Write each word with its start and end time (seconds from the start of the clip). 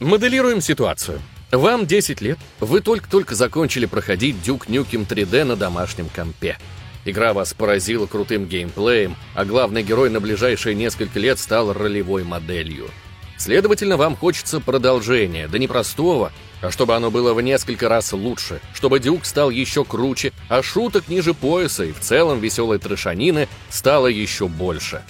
Моделируем 0.00 0.60
ситуацию. 0.60 1.22
Вам 1.50 1.86
10 1.86 2.20
лет, 2.20 2.38
вы 2.60 2.82
только-только 2.82 3.34
закончили 3.34 3.86
проходить 3.86 4.36
Duke 4.44 4.66
Nukem 4.66 5.08
3D 5.08 5.44
на 5.44 5.56
домашнем 5.56 6.10
компе. 6.14 6.58
Игра 7.06 7.32
вас 7.32 7.54
поразила 7.54 8.04
крутым 8.04 8.44
геймплеем, 8.44 9.16
а 9.34 9.46
главный 9.46 9.82
герой 9.82 10.10
на 10.10 10.20
ближайшие 10.20 10.74
несколько 10.74 11.18
лет 11.18 11.38
стал 11.38 11.72
ролевой 11.72 12.24
моделью. 12.24 12.90
Следовательно, 13.38 13.96
вам 13.96 14.16
хочется 14.16 14.60
продолжения, 14.60 15.48
да 15.48 15.58
не 15.58 15.66
простого, 15.66 16.30
а 16.60 16.70
чтобы 16.70 16.94
оно 16.94 17.10
было 17.10 17.32
в 17.32 17.40
несколько 17.40 17.88
раз 17.88 18.12
лучше, 18.12 18.60
чтобы 18.74 19.00
Дюк 19.00 19.24
стал 19.24 19.48
еще 19.48 19.82
круче, 19.82 20.32
а 20.50 20.62
шуток 20.62 21.08
ниже 21.08 21.32
пояса 21.32 21.84
и 21.84 21.92
в 21.92 22.00
целом 22.00 22.40
веселой 22.40 22.78
трешанины 22.78 23.48
стало 23.70 24.08
еще 24.08 24.46
больше. 24.46 25.02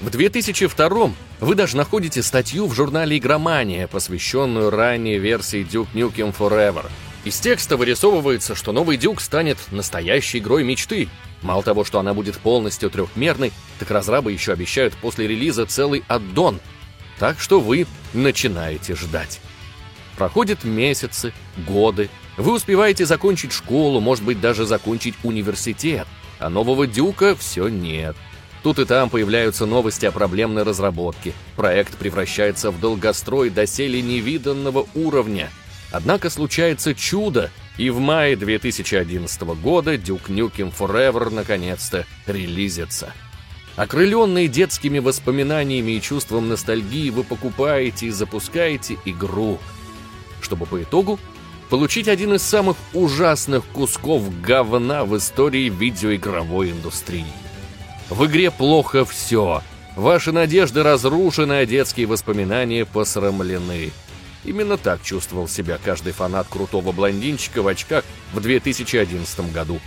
В 0.00 0.10
2002 0.10 1.10
вы 1.40 1.54
даже 1.54 1.76
находите 1.76 2.22
статью 2.22 2.66
в 2.66 2.74
журнале 2.74 3.16
«Игромания», 3.16 3.86
посвященную 3.86 4.68
ранней 4.68 5.18
версии 5.18 5.64
Duke 5.64 5.88
Nukem 5.94 6.36
Forever. 6.36 6.84
Из 7.24 7.40
текста 7.40 7.78
вырисовывается, 7.78 8.54
что 8.54 8.72
новый 8.72 8.98
Дюк 8.98 9.22
станет 9.22 9.58
настоящей 9.70 10.38
игрой 10.38 10.64
мечты. 10.64 11.08
Мало 11.40 11.62
того, 11.62 11.82
что 11.84 11.98
она 11.98 12.12
будет 12.12 12.36
полностью 12.36 12.90
трехмерной, 12.90 13.52
так 13.78 13.90
разрабы 13.90 14.32
еще 14.32 14.52
обещают 14.52 14.94
после 14.94 15.26
релиза 15.26 15.64
целый 15.64 16.04
аддон. 16.08 16.60
Так 17.18 17.40
что 17.40 17.58
вы 17.58 17.86
начинаете 18.12 18.94
ждать. 18.94 19.40
Проходят 20.16 20.62
месяцы, 20.62 21.32
годы. 21.66 22.10
Вы 22.36 22.52
успеваете 22.52 23.06
закончить 23.06 23.52
школу, 23.52 24.00
может 24.00 24.24
быть, 24.24 24.42
даже 24.42 24.66
закончить 24.66 25.14
университет. 25.22 26.06
А 26.38 26.50
нового 26.50 26.86
Дюка 26.86 27.34
все 27.34 27.68
нет. 27.68 28.14
Тут 28.66 28.80
и 28.80 28.84
там 28.84 29.10
появляются 29.10 29.64
новости 29.64 30.06
о 30.06 30.10
проблемной 30.10 30.64
разработке. 30.64 31.34
Проект 31.54 31.96
превращается 31.96 32.72
в 32.72 32.80
долгострой 32.80 33.48
доселе 33.48 34.02
невиданного 34.02 34.88
уровня. 34.96 35.50
Однако 35.92 36.30
случается 36.30 36.92
чудо, 36.92 37.52
и 37.78 37.90
в 37.90 38.00
мае 38.00 38.34
2011 38.34 39.40
года 39.62 39.94
Duke 39.94 40.26
Nukem 40.26 40.74
Forever 40.76 41.32
наконец-то 41.32 42.06
релизится. 42.26 43.12
Окрыленные 43.76 44.48
детскими 44.48 44.98
воспоминаниями 44.98 45.92
и 45.92 46.02
чувством 46.02 46.48
ностальгии 46.48 47.10
вы 47.10 47.22
покупаете 47.22 48.06
и 48.06 48.10
запускаете 48.10 48.98
игру– 49.04 49.60
чтобы 50.42 50.66
по 50.66 50.82
итогу 50.82 51.20
получить 51.70 52.08
один 52.08 52.34
из 52.34 52.42
самых 52.42 52.76
ужасных 52.94 53.64
кусков 53.66 54.24
говна 54.40 55.04
в 55.04 55.16
истории 55.16 55.68
видеоигровой 55.68 56.72
индустрии. 56.72 57.45
В 58.08 58.26
игре 58.26 58.50
плохо 58.50 59.04
все. 59.04 59.62
Ваши 59.96 60.30
надежды 60.30 60.82
разрушены, 60.82 61.54
а 61.54 61.66
детские 61.66 62.06
воспоминания 62.06 62.84
посрамлены. 62.84 63.90
Именно 64.44 64.76
так 64.76 65.02
чувствовал 65.02 65.48
себя 65.48 65.78
каждый 65.82 66.12
фанат 66.12 66.46
крутого 66.48 66.92
блондинчика 66.92 67.62
в 67.62 67.66
очках 67.66 68.04
в 68.32 68.40
2011 68.40 69.52
году. 69.52 69.80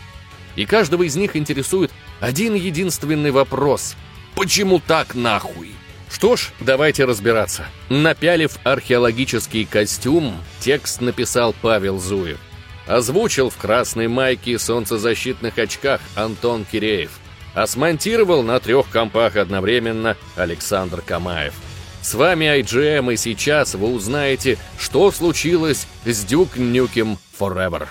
И 0.57 0.65
каждого 0.65 1.03
из 1.03 1.15
них 1.15 1.37
интересует 1.37 1.91
один 2.19 2.55
единственный 2.55 3.31
вопрос. 3.31 3.95
Почему 4.35 4.79
так 4.79 5.15
нахуй? 5.15 5.71
Что 6.11 6.35
ж, 6.35 6.49
давайте 6.59 7.05
разбираться. 7.05 7.65
Напялив 7.87 8.57
археологический 8.63 9.65
костюм, 9.65 10.35
текст 10.59 10.99
написал 10.99 11.55
Павел 11.61 11.99
Зуев. 11.99 12.39
Озвучил 12.87 13.49
в 13.49 13.57
красной 13.57 14.07
майке 14.07 14.53
и 14.53 14.57
солнцезащитных 14.57 15.57
очках 15.57 16.01
Антон 16.15 16.65
Киреев. 16.65 17.18
А 17.55 17.67
смонтировал 17.67 18.43
на 18.43 18.59
трех 18.59 18.89
компах 18.89 19.35
одновременно 19.35 20.15
Александр 20.35 21.01
Камаев. 21.01 21.53
С 22.01 22.13
вами 22.13 22.45
IGM, 22.45 23.13
и 23.13 23.17
сейчас 23.17 23.75
вы 23.75 23.93
узнаете, 23.93 24.57
что 24.77 25.11
случилось 25.11 25.87
с 26.05 26.25
Duke 26.25 26.55
Nukem 26.55 27.17
Forever. 27.37 27.87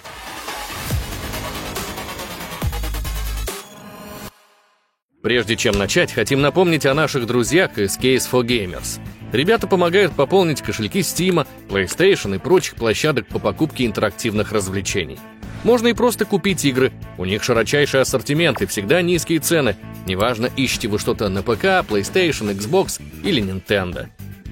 Прежде 5.22 5.56
чем 5.56 5.76
начать, 5.76 6.12
хотим 6.12 6.40
напомнить 6.40 6.86
о 6.86 6.94
наших 6.94 7.26
друзьях 7.26 7.76
из 7.76 7.98
Case 7.98 8.26
for 8.30 8.42
Gamers. 8.42 9.00
Ребята 9.32 9.66
помогают 9.66 10.14
пополнить 10.14 10.62
кошельки 10.62 11.00
Steam, 11.00 11.46
PlayStation 11.68 12.34
и 12.34 12.38
прочих 12.38 12.76
площадок 12.76 13.26
по 13.26 13.38
покупке 13.38 13.84
интерактивных 13.84 14.52
развлечений. 14.52 15.18
Можно 15.64 15.88
и 15.88 15.92
просто 15.92 16.24
купить 16.24 16.64
игры. 16.64 16.92
У 17.16 17.24
них 17.24 17.42
широчайший 17.42 18.00
ассортимент 18.00 18.62
и 18.62 18.66
всегда 18.66 19.02
низкие 19.02 19.40
цены. 19.40 19.76
Неважно, 20.06 20.48
ищете 20.56 20.88
вы 20.88 20.98
что-то 20.98 21.28
на 21.28 21.42
ПК, 21.42 21.84
PlayStation, 21.88 22.54
Xbox 22.56 23.00
или 23.24 23.42
Nintendo. 23.42 24.08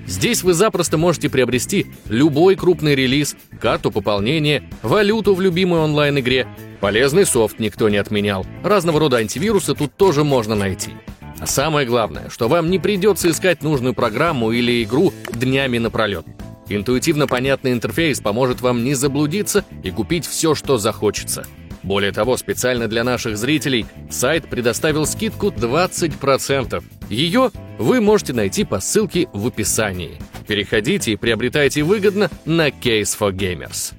Здесь 0.07 0.43
вы 0.43 0.55
запросто 0.55 0.99
можете 0.99 1.29
приобрести 1.29 1.87
любой 2.09 2.55
крупный 2.55 2.95
релиз, 2.95 3.37
карту 3.61 3.91
пополнения, 3.91 4.63
валюту 4.83 5.35
в 5.35 5.41
любимой 5.41 5.81
онлайн-игре. 5.81 6.47
Полезный 6.81 7.27
софт 7.27 7.59
никто 7.59 7.89
не 7.89 7.97
отменял. 7.97 8.47
Разного 8.63 9.01
рода 9.01 9.17
антивирусы 9.17 9.75
тут 9.75 9.95
тоже 9.97 10.23
можно 10.23 10.55
найти. 10.55 10.93
А 11.39 11.47
самое 11.47 11.87
главное, 11.87 12.31
что 12.31 12.49
вам 12.49 12.71
не 12.71 12.79
придется 12.79 13.31
искать 13.31 13.63
нужную 13.63 13.95
программу 13.95 14.53
или 14.53 14.83
игру 14.83 15.13
днями 15.33 15.79
напролет. 15.79 16.25
Интуитивно 16.69 17.27
понятный 17.27 17.73
интерфейс 17.73 18.21
поможет 18.21 18.61
вам 18.61 18.85
не 18.85 18.95
заблудиться 18.95 19.65
и 19.83 19.91
купить 19.91 20.27
все, 20.27 20.55
что 20.55 20.79
захочется. 20.79 21.47
Более 21.83 22.11
того, 22.11 22.37
специально 22.37 22.89
для 22.89 23.05
наших 23.05 23.39
зрителей 23.39 23.87
сайт 24.11 24.49
предоставил 24.49 25.07
скидку 25.07 25.49
20%. 25.49 26.83
Ее 27.09 27.53
вы 27.79 28.01
можете 28.01 28.33
найти 28.33 28.65
по 28.65 28.81
ссылке 28.81 29.29
в 29.33 29.47
описании. 29.47 30.19
Переходите 30.49 31.13
и 31.13 31.17
приобретайте 31.17 31.85
выгодно 31.85 32.29
на 32.45 32.69
Case 32.69 33.17
for 33.17 33.31
Gamers. 33.33 33.95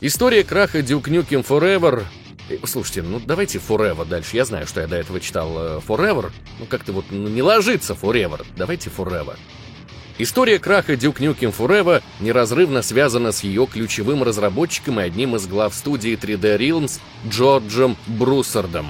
История 0.00 0.44
краха 0.44 0.78
Duke 0.78 1.04
Nukem 1.04 1.44
Forever 1.44 2.04
Слушайте, 2.64 3.02
ну 3.02 3.20
давайте 3.24 3.58
Forever 3.58 4.04
дальше. 4.06 4.36
Я 4.36 4.44
знаю, 4.44 4.66
что 4.66 4.80
я 4.80 4.86
до 4.86 4.96
этого 4.96 5.20
читал 5.20 5.52
э, 5.56 5.80
Forever. 5.86 6.30
Ну 6.58 6.66
как-то 6.66 6.92
вот 6.92 7.06
ну, 7.10 7.28
не 7.28 7.42
ложится 7.42 7.94
Forever. 7.94 8.44
Давайте 8.56 8.90
Forever. 8.90 9.36
История 10.18 10.58
краха 10.58 10.92
Duke 10.92 11.18
Nukem 11.18 11.54
Forever 11.56 12.02
неразрывно 12.20 12.82
связана 12.82 13.32
с 13.32 13.42
ее 13.44 13.66
ключевым 13.66 14.22
разработчиком 14.22 15.00
и 15.00 15.04
одним 15.04 15.36
из 15.36 15.46
глав 15.46 15.74
студии 15.74 16.16
3D 16.16 16.58
Realms 16.58 17.00
Джорджем 17.28 17.96
Бруссардом. 18.06 18.86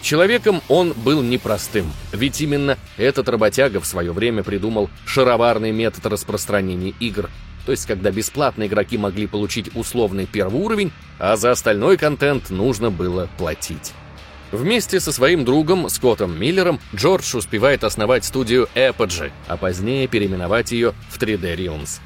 Человеком 0.00 0.60
он 0.68 0.94
был 0.94 1.22
непростым, 1.22 1.92
ведь 2.12 2.40
именно 2.40 2.76
этот 2.96 3.28
работяга 3.28 3.80
в 3.80 3.86
свое 3.86 4.12
время 4.12 4.42
придумал 4.42 4.90
шароварный 5.06 5.70
метод 5.70 6.06
распространения 6.06 6.92
игр, 6.98 7.30
то 7.64 7.72
есть 7.72 7.86
когда 7.86 8.10
бесплатно 8.10 8.66
игроки 8.66 8.98
могли 8.98 9.26
получить 9.26 9.74
условный 9.74 10.26
первый 10.26 10.60
уровень, 10.60 10.92
а 11.18 11.36
за 11.36 11.50
остальной 11.50 11.96
контент 11.96 12.50
нужно 12.50 12.90
было 12.90 13.28
платить. 13.38 13.92
Вместе 14.52 15.00
со 15.00 15.12
своим 15.12 15.46
другом 15.46 15.88
Скоттом 15.88 16.38
Миллером 16.38 16.78
Джордж 16.94 17.34
успевает 17.34 17.84
основать 17.84 18.24
студию 18.24 18.68
Apogee, 18.74 19.32
а 19.48 19.56
позднее 19.56 20.06
переименовать 20.08 20.72
ее 20.72 20.92
в 21.08 21.18
3D 21.18 21.56
Realms. 21.56 22.00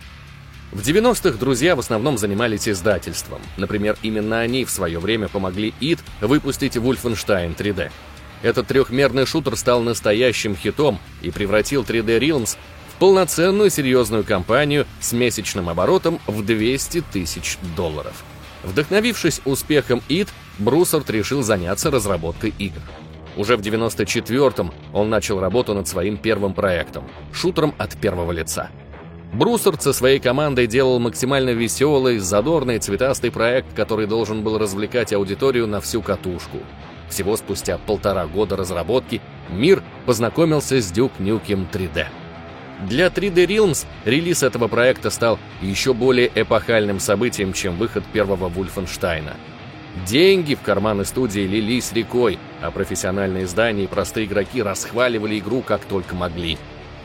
В 0.70 0.80
90-х 0.80 1.38
друзья 1.38 1.74
в 1.74 1.80
основном 1.80 2.18
занимались 2.18 2.68
издательством. 2.68 3.40
Например, 3.56 3.96
именно 4.02 4.40
они 4.40 4.64
в 4.64 4.70
свое 4.70 5.00
время 5.00 5.26
помогли 5.28 5.74
id 5.80 5.98
выпустить 6.20 6.76
Wolfenstein 6.76 7.56
3D. 7.56 7.90
Этот 8.42 8.68
трехмерный 8.68 9.26
шутер 9.26 9.56
стал 9.56 9.80
настоящим 9.80 10.54
хитом 10.54 11.00
и 11.22 11.30
превратил 11.30 11.82
3D 11.82 12.20
Realms 12.20 12.56
полноценную 12.98 13.70
серьезную 13.70 14.24
компанию 14.24 14.86
с 15.00 15.12
месячным 15.12 15.68
оборотом 15.68 16.18
в 16.26 16.44
200 16.44 17.02
тысяч 17.12 17.58
долларов. 17.76 18.24
Вдохновившись 18.64 19.40
успехом 19.44 20.02
id, 20.08 20.28
Бруссард 20.58 21.08
решил 21.10 21.42
заняться 21.42 21.90
разработкой 21.90 22.54
игр. 22.58 22.80
Уже 23.36 23.56
в 23.56 23.60
94-м 23.60 24.72
он 24.92 25.10
начал 25.10 25.40
работу 25.40 25.74
над 25.74 25.86
своим 25.86 26.16
первым 26.16 26.54
проектом— 26.54 27.04
шутером 27.32 27.74
от 27.76 27.96
первого 27.96 28.32
лица. 28.32 28.70
Бруссард 29.32 29.82
со 29.82 29.92
своей 29.92 30.18
командой 30.18 30.66
делал 30.66 30.98
максимально 30.98 31.50
веселый, 31.50 32.18
задорный, 32.18 32.78
цветастый 32.78 33.30
проект, 33.30 33.74
который 33.74 34.06
должен 34.06 34.42
был 34.42 34.56
развлекать 34.56 35.12
аудиторию 35.12 35.66
на 35.66 35.80
всю 35.80 36.00
катушку. 36.00 36.58
Всего 37.10 37.36
спустя 37.36 37.78
полтора 37.78 38.26
года 38.26 38.56
разработки 38.56 39.20
мир 39.50 39.82
познакомился 40.06 40.80
с 40.80 40.90
Duke 40.90 41.18
Nukem 41.18 41.66
3D. 41.70 42.06
Для 42.82 43.06
3D 43.06 43.46
Realms 43.46 43.86
релиз 44.04 44.42
этого 44.42 44.68
проекта 44.68 45.10
стал 45.10 45.38
еще 45.62 45.94
более 45.94 46.30
эпохальным 46.34 47.00
событием, 47.00 47.52
чем 47.52 47.76
выход 47.76 48.04
первого 48.12 48.48
Вульфенштайна— 48.48 49.34
Деньги 50.04 50.54
в 50.54 50.60
карманы 50.60 51.04
студии 51.04 51.40
лились 51.40 51.92
рекой, 51.92 52.38
а 52.60 52.70
профессиональные 52.70 53.44
издания 53.44 53.84
и 53.84 53.88
простые 53.88 54.26
игроки 54.26 54.62
расхваливали 54.62 55.38
игру 55.38 55.62
как 55.62 55.84
только 55.84 56.14
могли. 56.14 56.58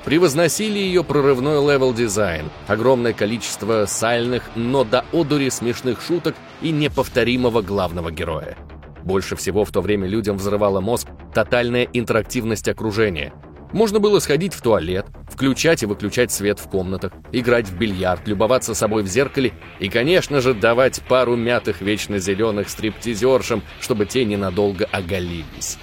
Превозносили 0.04 0.80
ее 0.80 1.04
прорывной 1.04 1.66
level-дизайн, 1.66 2.50
огромное 2.68 3.14
количество 3.14 3.86
сальных, 3.86 4.50
но 4.56 4.84
до 4.84 5.06
одури 5.14 5.50
смешных 5.50 6.02
шуток 6.02 6.36
и 6.62 6.72
неповторимого 6.72 7.62
главного 7.62 8.12
героя. 8.12 8.58
Больше 9.04 9.36
всего 9.36 9.64
в 9.64 9.72
то 9.72 9.82
время 9.82 10.08
людям 10.08 10.38
взрывала 10.38 10.82
мозг 10.82 11.08
тотальная 11.34 11.88
интерактивность 11.94 12.68
окружения. 12.68 13.32
Можно 13.74 14.00
было 14.00 14.20
сходить 14.20 14.54
в 14.54 14.62
туалет, 14.62 15.06
включать 15.30 15.84
и 15.84 15.86
выключать 15.86 16.32
свет 16.32 16.60
в 16.60 16.68
комнатах, 16.68 17.14
играть 17.32 17.68
в 17.68 17.78
бильярд, 17.78 18.28
любоваться 18.28 18.74
собой 18.74 19.04
в 19.04 19.08
зеркале 19.08 19.54
и, 19.80 19.88
конечно 19.88 20.42
же, 20.42 20.54
давать 20.54 21.02
пару 21.08 21.38
мятых 21.38 21.82
вечно 21.82 22.20
зеленых 22.20 22.70
стриптизершам, 22.70 23.64
чтобы 23.80 24.06
те 24.06 24.26
ненадолго 24.26 24.86
оголились. 24.92 25.78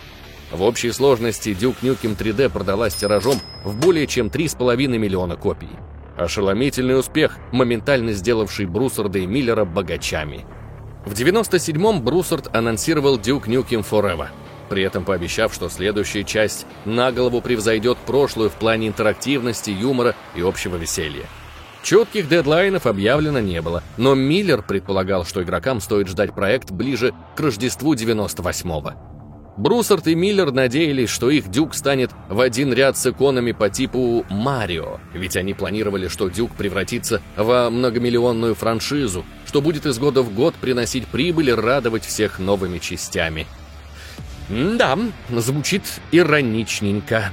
В 0.52 0.62
общей 0.62 0.92
сложности 0.92 1.50
Duke 1.50 1.76
Nukem 1.82 2.16
3D 2.16 2.50
продалась 2.50 2.94
тиражом 2.94 3.40
в 3.64 3.78
более 3.80 4.06
чем 4.06 4.28
3,5 4.28 4.76
миллиона 4.98 5.36
копий. 5.36 5.70
Ошеломительный 6.16 6.98
успех, 6.98 7.38
моментально 7.52 8.12
сделавший 8.12 8.66
Брусарда 8.66 9.20
и 9.20 9.26
Миллера 9.26 9.64
богачами. 9.64 10.44
В 11.06 11.12
97-м 11.12 12.02
Брусард 12.02 12.54
анонсировал 12.54 13.18
Duke 13.18 13.46
Nukem 13.46 13.86
Forever— 13.88 14.28
при 14.68 14.82
этом 14.82 15.04
пообещав, 15.04 15.52
что 15.54 15.68
следующая 15.68 16.24
часть 16.24 16.66
на 16.84 17.12
голову 17.12 17.40
превзойдет 17.40 17.98
прошлую 17.98 18.50
в 18.50 18.54
плане 18.54 18.88
интерактивности, 18.88 19.70
юмора 19.70 20.14
и 20.36 20.42
общего 20.42 20.76
веселья. 20.76 21.26
Четких 21.82 22.28
дедлайнов 22.28 22.86
объявлено 22.86 23.40
не 23.40 23.62
было, 23.62 23.82
но 23.96 24.14
Миллер 24.14 24.62
предполагал, 24.62 25.24
что 25.24 25.42
игрокам 25.42 25.80
стоит 25.80 26.08
ждать 26.08 26.34
проект 26.34 26.70
ближе 26.70 27.14
к 27.36 27.40
Рождеству 27.40 27.94
98-го. 27.94 28.92
Брусарт 29.56 30.06
и 30.06 30.14
Миллер 30.14 30.52
надеялись, 30.52 31.08
что 31.08 31.30
их 31.30 31.50
Дюк 31.50 31.74
станет 31.74 32.10
в 32.28 32.40
один 32.40 32.72
ряд 32.72 32.96
с 32.96 33.06
иконами 33.06 33.50
по 33.50 33.68
типу 33.70 34.24
Марио, 34.30 35.00
ведь 35.12 35.36
они 35.36 35.52
планировали, 35.52 36.06
что 36.06 36.28
Дюк 36.28 36.52
превратится 36.52 37.20
во 37.36 37.68
многомиллионную 37.68 38.54
франшизу, 38.54 39.24
что 39.46 39.60
будет 39.60 39.84
из 39.84 39.98
года 39.98 40.22
в 40.22 40.32
год 40.32 40.54
приносить 40.54 41.08
прибыль 41.08 41.48
и 41.48 41.54
радовать 41.54 42.04
всех 42.04 42.38
новыми 42.38 42.78
частями– 42.78 43.46
да, 44.48 44.98
звучит 45.30 45.82
ироничненько. 46.12 47.32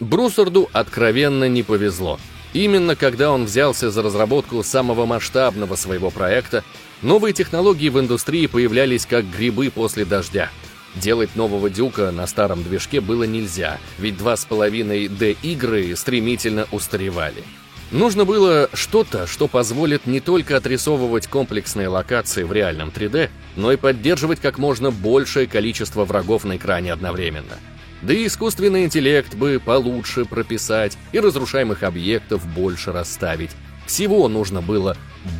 Брусарду 0.00 0.68
откровенно 0.72 1.48
не 1.48 1.62
повезло. 1.62 2.18
Именно 2.52 2.96
когда 2.96 3.30
он 3.30 3.44
взялся 3.44 3.90
за 3.90 4.02
разработку 4.02 4.62
самого 4.62 5.06
масштабного 5.06 5.76
своего 5.76 6.10
проекта, 6.10 6.64
новые 7.00 7.32
технологии 7.32 7.88
в 7.88 7.98
индустрии 7.98 8.46
появлялись 8.46 9.06
как 9.06 9.28
грибы 9.30 9.70
после 9.70 10.04
дождя. 10.04 10.50
Делать 10.94 11.34
нового 11.36 11.70
дюка 11.70 12.10
на 12.10 12.26
старом 12.26 12.62
движке 12.62 13.00
было 13.00 13.24
нельзя, 13.24 13.78
ведь 13.98 14.16
2,5D-игры 14.16 15.96
стремительно 15.96 16.66
устаревали. 16.70 17.44
Нужно 17.92 18.24
было 18.24 18.70
что-то, 18.72 19.26
что 19.26 19.48
позволит 19.48 20.06
не 20.06 20.20
только 20.20 20.56
отрисовывать 20.56 21.26
комплексные 21.26 21.88
локации 21.88 22.42
в 22.42 22.50
реальном 22.50 22.88
3D, 22.88 23.28
но 23.54 23.70
и 23.70 23.76
поддерживать 23.76 24.40
как 24.40 24.56
можно 24.56 24.90
большее 24.90 25.46
количество 25.46 26.06
врагов 26.06 26.44
на 26.44 26.56
экране 26.56 26.90
одновременно. 26.90 27.58
Да 28.00 28.14
и 28.14 28.26
искусственный 28.26 28.84
интеллект 28.84 29.34
бы 29.34 29.60
получше 29.62 30.24
прописать 30.24 30.96
и 31.12 31.20
разрушаемых 31.20 31.82
объектов 31.82 32.46
больше 32.46 32.92
расставить. 32.92 33.50
Всего 33.86 34.26
нужно 34.26 34.62
было 34.62 34.96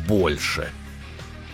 больше. 0.07 0.69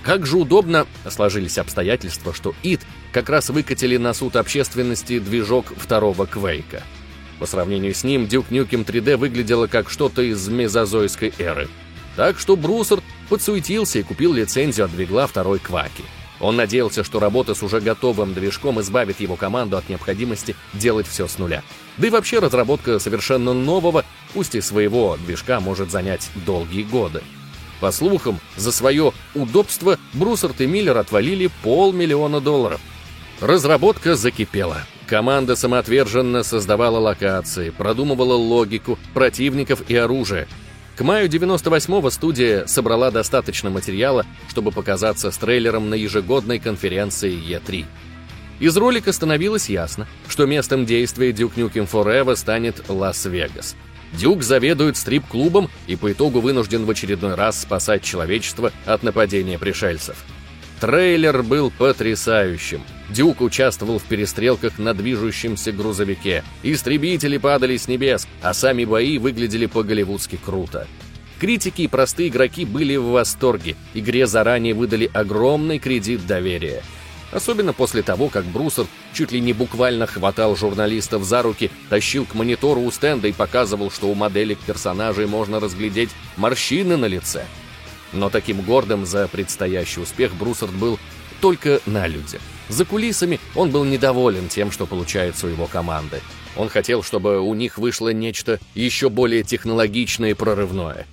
Как 0.04 0.25
же 0.25 0.38
удобно 0.38 0.86
сложились 1.10 1.57
обстоятельства, 1.57 2.34
что 2.34 2.54
ИТ 2.62 2.81
как 3.13 3.30
раз 3.30 3.50
выкатили 3.50 3.95
на 3.95 4.13
суд 4.13 4.36
общественности 4.36 5.19
движок 5.19 5.68
второго 5.78 6.25
Квейка— 6.25 6.84
по 7.40 7.46
сравнению 7.46 7.94
с 7.94 8.04
ним, 8.04 8.26
Duke 8.26 8.50
Nukem 8.50 8.86
3D 8.86 9.18
выглядело 9.18 9.68
как 9.68 9.90
что-то 9.90 10.22
из 10.22 10.48
мезозойской 10.48 11.34
эры. 11.40 11.70
Так 12.16 12.38
что 12.38 12.56
Брусер 12.56 13.02
подсуетился 13.30 14.00
и 14.00 14.04
купил 14.04 14.34
лицензию 14.34 14.86
от 14.86 14.92
двигла 14.92 15.26
второй 15.26 15.60
Кваки. 15.60 16.04
Он 16.40 16.56
надеялся, 16.56 17.04
что 17.04 17.20
работа 17.20 17.54
с 17.54 17.64
уже 17.64 17.82
готовым 17.82 18.34
движком 18.34 18.80
избавит 18.80 19.20
его 19.20 19.36
команду 19.36 19.78
от 19.78 19.90
необходимости 19.90 20.56
делать 20.74 21.08
все 21.08 21.28
с 21.28 21.38
нуля. 21.38 21.64
Да 21.98 22.08
и 22.08 22.10
вообще 22.10 22.40
разработка 22.40 23.00
совершенно 23.00 23.54
нового, 23.54 24.06
пусть 24.34 24.56
и 24.56 24.62
своего 24.62 25.18
движка, 25.26 25.60
может 25.60 25.92
занять 25.92 26.30
долгие 26.46 26.84
годы. 26.84 27.22
По 27.82 27.92
слухам, 27.92 28.40
за 28.58 28.72
свое 28.72 29.14
удобство 29.36 29.98
Брусерт 30.14 30.60
и 30.62 30.68
Миллер 30.68 30.98
отвалили 30.98 31.50
полмиллиона 31.64 32.42
долларов. 32.42 32.82
Разработка 33.40 34.16
закипела. 34.16 34.84
Команда 35.10 35.56
самоотверженно 35.56 36.44
создавала 36.44 37.00
локации, 37.00 37.72
продумывала 37.72 38.36
логику, 38.36 39.00
противников 39.16 39.90
и 39.90 39.96
оружие. 39.96 40.48
К 40.96 41.02
маю 41.02 41.28
98-го 41.28 42.12
студия 42.12 42.68
собрала 42.68 43.10
достаточно 43.10 43.72
материала, 43.72 44.28
чтобы 44.50 44.72
показаться 44.72 45.32
с 45.32 45.38
трейлером 45.40 45.90
на 45.90 45.96
ежегодной 45.96 46.60
конференции 46.60 47.34
E3. 47.34 47.86
Из 48.60 48.78
ролика 48.78 49.12
становилось 49.12 49.68
ясно, 49.68 50.06
что 50.28 50.46
местом 50.46 50.86
действия 50.86 51.32
Duke 51.32 51.56
Nukem 51.56 51.90
Forever 51.90 52.36
станет 52.36 52.88
Лас-Вегас. 52.88 53.76
Дюк 54.14 54.44
заведует 54.44 54.96
стрип-клубом 54.96 55.72
и 55.88 55.96
по 55.96 56.12
итогу 56.12 56.40
вынужден 56.40 56.86
в 56.86 56.90
очередной 56.92 57.34
раз 57.34 57.60
спасать 57.60 58.04
человечество 58.04 58.72
от 58.86 59.02
нападения 59.02 59.58
пришельцев. 59.58 60.18
Трейлер 60.80 61.42
был 61.42 61.72
потрясающим. 61.72 62.84
Дюк 63.10 63.42
участвовал 63.42 63.98
в 63.98 64.04
перестрелках 64.04 64.78
на 64.78 64.94
движущемся 64.94 65.72
грузовике. 65.72 66.44
Истребители 66.62 67.38
падали 67.38 67.78
с 67.78 67.88
небес, 67.88 68.28
а 68.42 68.54
сами 68.54 68.86
бои 68.86 69.18
выглядели 69.18 69.66
по-голливудски 69.66 70.38
круто. 70.44 70.88
Критики 71.40 71.84
и 71.84 71.88
простые 71.88 72.30
игроки 72.30 72.66
были 72.66 72.98
в 72.98 73.06
восторге. 73.06 73.76
Игре 73.94 74.28
заранее 74.28 74.74
выдали 74.74 75.10
огромный 75.14 75.80
кредит 75.80 76.28
доверия. 76.28 76.84
Особенно 77.32 77.74
после 77.74 78.02
того, 78.02 78.30
как 78.30 78.46
Брусер 78.46 78.86
чуть 79.14 79.32
ли 79.32 79.40
не 79.40 79.54
буквально 79.54 80.06
хватал 80.06 80.56
журналистов 80.56 81.24
за 81.24 81.42
руки, 81.42 81.72
тащил 81.90 82.26
к 82.26 82.34
монитору 82.36 82.82
у 82.82 82.92
стенда 82.92 83.28
и 83.28 83.32
показывал, 83.32 83.92
что 83.92 84.08
у 84.08 84.16
моделек 84.16 84.60
персонажей 84.60 85.28
можно 85.28 85.60
разглядеть 85.60 86.10
морщины 86.38 86.98
на 86.98 87.06
лице. 87.06 87.46
Но 88.14 88.30
таким 88.30 88.62
гордым 88.62 89.06
за 89.06 89.28
предстоящий 89.28 90.02
успех 90.02 90.34
Брусард 90.36 90.74
был 90.74 91.00
только 91.40 91.80
на 91.86 92.08
людях. 92.08 92.42
За 92.69 92.86
кулисами 92.86 93.39
он 93.56 93.71
был 93.71 93.83
недоволен 93.83 94.48
тем, 94.48 94.71
что 94.71 94.86
получается 94.86 95.48
у 95.48 95.50
его 95.50 95.66
команды. 95.68 96.21
Он 96.56 96.69
хотел, 96.69 97.04
чтобы 97.04 97.39
у 97.39 97.54
них 97.54 97.77
вышло 97.77 98.10
нечто 98.10 98.60
еще 98.75 99.10
более 99.10 99.44
технологичное 99.44 100.31
и 100.31 100.33
прорывное. 100.36 101.06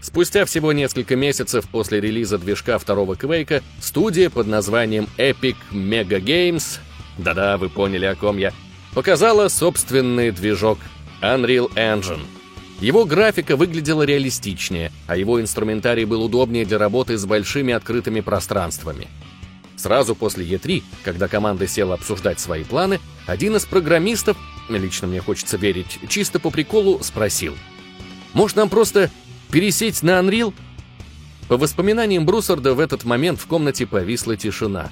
Спустя 0.00 0.44
всего 0.44 0.72
несколько 0.72 1.14
месяцев 1.14 1.68
после 1.70 2.00
релиза 2.00 2.36
движка 2.36 2.78
второго 2.78 3.14
Квейка, 3.14 3.62
студия 3.80 4.30
под 4.30 4.48
названием 4.48 5.06
Epic 5.16 5.56
Mega 5.70 6.20
Games, 6.20 6.80
да-да, 7.18 7.56
вы 7.56 7.68
поняли, 7.68 8.06
о 8.06 8.16
ком 8.16 8.36
я, 8.36 8.52
показала 8.94 9.46
собственный 9.48 10.32
движок 10.32 10.78
Unreal 11.22 11.72
Engine— 11.74 12.26
его 12.82 13.04
графика 13.04 13.56
выглядела 13.56 14.02
реалистичнее, 14.02 14.90
а 15.06 15.16
его 15.16 15.40
инструментарий 15.40 16.04
был 16.04 16.24
удобнее 16.24 16.64
для 16.64 16.78
работы 16.78 17.16
с 17.16 17.24
большими 17.24 17.72
открытыми 17.72 18.18
пространствами. 18.18 19.06
Сразу 19.76 20.14
после 20.14 20.44
E3, 20.44 20.82
когда 21.02 21.28
команда 21.28 21.66
села 21.66 21.94
обсуждать 21.94 22.40
свои 22.40 22.64
планы, 22.64 23.00
один 23.26 23.56
из 23.56 23.64
программистов, 23.64 24.36
лично 24.68 25.08
мне 25.08 25.20
хочется 25.20 25.56
верить, 25.56 25.98
чисто 26.08 26.38
по 26.38 26.50
приколу 26.50 27.02
спросил. 27.02 27.56
«Может, 28.32 28.56
нам 28.56 28.68
просто 28.68 29.10
пересесть 29.50 30.02
на 30.02 30.20
Unreal?» 30.20 30.54
По 31.48 31.56
воспоминаниям 31.56 32.24
Брусарда, 32.24 32.74
в 32.74 32.80
этот 32.80 33.04
момент 33.04 33.40
в 33.40 33.46
комнате 33.46 33.86
повисла 33.86 34.36
тишина. 34.36 34.90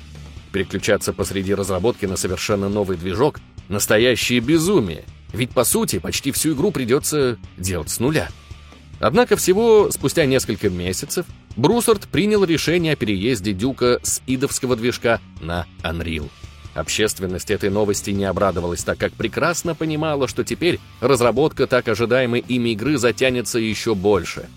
Переключаться 0.53 1.13
посреди 1.13 1.55
разработки 1.55 2.07
на 2.07 2.17
совершенно 2.17 2.69
новый 2.69 2.97
движок— 2.97 3.41
настоящее 3.69 4.41
безумие— 4.41 5.05
ведь, 5.33 5.51
по 5.51 5.65
сути, 5.65 5.99
почти 5.99 6.33
всю 6.33 6.55
игру 6.55 6.71
придется 6.71 7.39
делать 7.57 7.91
с 7.91 8.01
нуля. 8.01 8.29
Однако 9.01 9.37
всего 9.37 9.91
спустя 9.91 10.27
несколько 10.27 10.71
месяцев 10.71 11.27
Брусард 11.57 12.07
принял 12.07 12.45
решение 12.45 12.93
о 12.93 12.97
переезде 12.97 13.53
Дюка 13.53 13.99
с 14.03 14.23
идовского 14.27 14.77
движка 14.77 15.21
на 15.41 15.67
Unreal. 15.83 16.29
Общественность 16.75 17.51
этой 17.51 17.71
новости 17.71 18.11
не 18.11 18.25
обрадовалась, 18.25 18.85
так 18.85 18.99
как 18.99 19.13
прекрасно 19.13 19.75
понимала, 19.75 20.29
что 20.29 20.45
теперь 20.45 20.79
разработка 21.01 21.67
так 21.67 21.89
ожидаемой 21.89 22.45
ими 22.47 22.71
игры 22.71 22.97
затянется 22.97 23.59
еще 23.59 23.97
больше. 23.97 24.49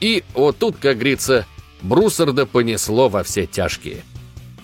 И 0.00 0.22
вот 0.34 0.58
тут, 0.58 0.76
как 0.76 0.96
говорится, 0.96 1.46
Брусарда 1.80 2.44
понесло 2.44 3.08
во 3.08 3.22
все 3.22 3.46
тяжкие– 3.46 4.02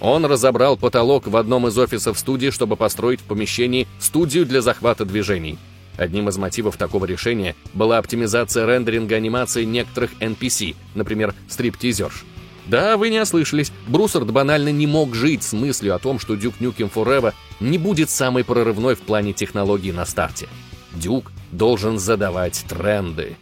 он 0.02 0.25
разобрал 0.25 0.76
потолок 0.76 1.29
в 1.29 1.37
одном 1.37 1.69
из 1.69 1.79
офисов 1.79 2.19
студии, 2.19 2.50
чтобы 2.50 2.75
построить 2.75 3.21
в 3.21 3.23
помещении 3.23 3.87
студию 4.00 4.45
для 4.45 4.61
захвата 4.61 5.05
движений. 5.05 5.59
Одним 5.97 6.29
из 6.29 6.39
мотивов 6.39 6.77
такого 6.77 7.05
решения 7.05 7.55
была 7.75 7.99
оптимизация 7.99 8.67
рендеринга 8.67 9.17
анимации 9.17 9.65
некоторых 9.65 10.13
NPC, 10.21 10.75
например, 10.95 11.35
стриптизерш. 11.49 12.25
Да, 12.67 12.97
вы 12.97 13.11
не 13.11 13.21
ослышались, 13.21 13.73
Брусард 13.89 14.31
банально 14.31 14.71
не 14.71 14.87
мог 14.87 15.15
жить 15.15 15.43
с 15.43 15.53
мыслью 15.53 15.95
о 15.95 15.99
том, 15.99 16.19
что 16.19 16.35
Duke 16.35 16.59
Nukem 16.61 16.91
Forever 16.93 17.35
не 17.61 17.77
будет 17.77 18.09
самой 18.09 18.45
прорывной 18.45 18.95
в 18.95 19.01
плане 19.01 19.33
технологий 19.33 19.93
на 19.93 20.07
старте. 20.07 20.49
Дюк 20.93 21.33
должен 21.51 21.99
задавать 21.99 22.65
тренды. 22.69 23.37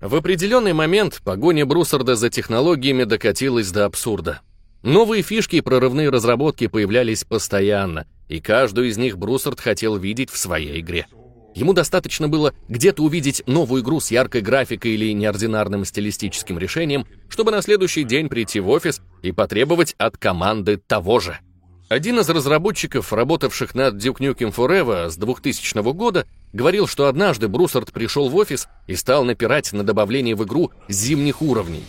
В 0.00 0.14
определенный 0.14 0.72
момент 0.72 1.20
погоня 1.24 1.64
Брусарда 1.64 2.16
за 2.16 2.30
технологиями 2.30 3.04
докатилась 3.04 3.70
до 3.70 3.84
абсурда. 3.84 4.40
Новые 4.82 5.22
фишки 5.22 5.56
и 5.56 5.60
прорывные 5.60 6.08
разработки 6.08 6.66
появлялись 6.66 7.24
постоянно, 7.24 8.06
и 8.30 8.40
каждую 8.40 8.88
из 8.88 8.96
них 8.96 9.18
Бруссард 9.18 9.60
хотел 9.60 9.96
видеть 9.96 10.30
в 10.30 10.38
своей 10.38 10.80
игре. 10.80 11.06
Ему 11.52 11.72
достаточно 11.72 12.28
было 12.28 12.54
где-то 12.68 13.02
увидеть 13.02 13.42
новую 13.46 13.82
игру 13.82 13.98
с 13.98 14.12
яркой 14.12 14.40
графикой 14.40 14.92
или 14.92 15.12
неординарным 15.12 15.84
стилистическим 15.84 16.56
решением, 16.56 17.06
чтобы 17.28 17.50
на 17.50 17.60
следующий 17.60 18.04
день 18.04 18.28
прийти 18.28 18.60
в 18.60 18.68
офис 18.68 19.02
и 19.22 19.32
потребовать 19.32 19.96
от 19.98 20.16
команды 20.16 20.76
того 20.76 21.18
же. 21.18 21.40
Один 21.88 22.20
из 22.20 22.28
разработчиков, 22.30 23.12
работавших 23.12 23.74
над 23.74 23.96
Duke 23.96 24.18
Nukem 24.18 24.54
Forever 24.54 25.10
с 25.10 25.16
2000 25.16 25.92
года, 25.92 26.24
говорил, 26.52 26.86
что 26.86 27.08
однажды 27.08 27.48
Бруссард 27.48 27.92
пришел 27.92 28.28
в 28.28 28.36
офис 28.36 28.68
и 28.86 28.94
стал 28.94 29.24
напирать 29.24 29.72
на 29.72 29.82
добавление 29.82 30.36
в 30.36 30.44
игру 30.44 30.70
зимних 30.88 31.42
уровней. 31.42 31.82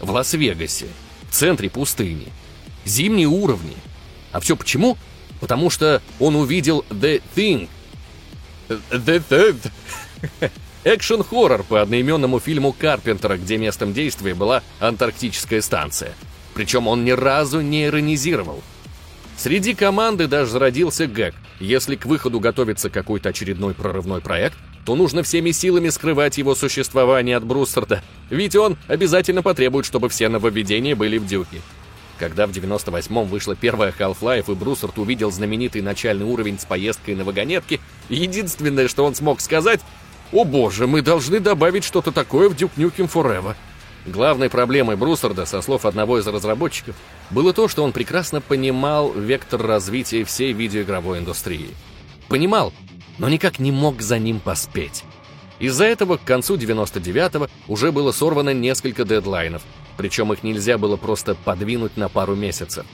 В 0.00 0.10
Лас-Вегасе, 0.10 0.86
в 1.30 1.32
центре 1.32 1.70
пустыни. 1.70 2.26
Зимние 2.84 3.28
уровни. 3.28 3.76
А 4.32 4.40
все 4.40 4.56
почему? 4.56 4.98
Потому 5.40 5.70
что 5.70 6.02
он 6.18 6.36
увидел 6.36 6.84
The 6.90 7.22
Thing, 7.34 7.68
The 8.68 9.22
Third. 9.28 9.70
Экшн-хоррор 10.84 11.64
по 11.64 11.82
одноименному 11.82 12.38
фильму 12.38 12.72
Карпентера, 12.72 13.36
где 13.36 13.58
местом 13.58 13.92
действия 13.92 14.34
была 14.34 14.62
антарктическая 14.78 15.60
станция. 15.60 16.12
Причем 16.54 16.86
он 16.86 17.04
ни 17.04 17.10
разу 17.10 17.60
не 17.60 17.86
иронизировал. 17.86 18.62
Среди 19.36 19.74
команды 19.74 20.28
даже 20.28 20.52
зародился 20.52 21.06
гэг. 21.06 21.34
Если 21.60 21.96
к 21.96 22.06
выходу 22.06 22.40
готовится 22.40 22.88
какой-то 22.88 23.30
очередной 23.30 23.74
прорывной 23.74 24.20
проект, 24.20 24.56
то 24.86 24.94
нужно 24.94 25.24
всеми 25.24 25.50
силами 25.50 25.88
скрывать 25.88 26.38
его 26.38 26.54
существование 26.54 27.36
от 27.36 27.44
Бруссарда, 27.44 28.02
ведь 28.30 28.54
он 28.54 28.78
обязательно 28.86 29.42
потребует, 29.42 29.84
чтобы 29.84 30.08
все 30.08 30.28
нововведения 30.28 30.94
были 30.94 31.18
в 31.18 31.26
дюке. 31.26 31.60
Когда 32.18 32.46
в 32.46 32.50
98-м 32.50 33.26
вышла 33.26 33.54
первая 33.54 33.92
Half-Life 33.96 34.50
и 34.50 34.54
Бруссард 34.54 34.98
увидел 34.98 35.30
знаменитый 35.30 35.82
начальный 35.82 36.24
уровень 36.24 36.58
с 36.58 36.64
поездкой 36.64 37.14
на 37.14 37.24
вагонетке, 37.24 37.80
единственное, 38.08 38.88
что 38.88 39.04
он 39.04 39.14
смог 39.14 39.40
сказать, 39.40 39.80
«О 40.32 40.44
боже, 40.44 40.86
мы 40.86 41.02
должны 41.02 41.40
добавить 41.40 41.84
что-то 41.84 42.12
такое 42.12 42.48
в 42.48 42.54
Duke 42.54 42.72
Nukem 42.76 43.10
Forever». 43.12 43.54
Главной 44.06 44.48
проблемой 44.48 44.96
Бруссарда, 44.96 45.46
со 45.46 45.60
слов 45.60 45.84
одного 45.84 46.18
из 46.18 46.26
разработчиков, 46.26 46.94
было 47.30 47.52
то, 47.52 47.68
что 47.68 47.82
он 47.82 47.92
прекрасно 47.92 48.40
понимал 48.40 49.12
вектор 49.12 49.60
развития 49.60 50.24
всей 50.24 50.52
видеоигровой 50.52 51.18
индустрии. 51.18 51.70
Понимал, 52.28 52.72
но 53.18 53.28
никак 53.28 53.58
не 53.58 53.72
мог 53.72 54.00
за 54.00 54.18
ним 54.18 54.40
поспеть. 54.40 55.04
Из-за 55.58 55.84
этого 55.84 56.18
к 56.18 56.24
концу 56.24 56.56
99-го 56.56 57.48
уже 57.66 57.90
было 57.90 58.12
сорвано 58.12 58.50
несколько 58.50 59.04
дедлайнов, 59.04 59.62
причем 59.96 60.32
их 60.32 60.42
нельзя 60.42 60.78
было 60.78 60.96
просто 60.96 61.34
подвинуть 61.34 61.96
на 61.96 62.08
пару 62.08 62.34
месяцев. 62.34 62.86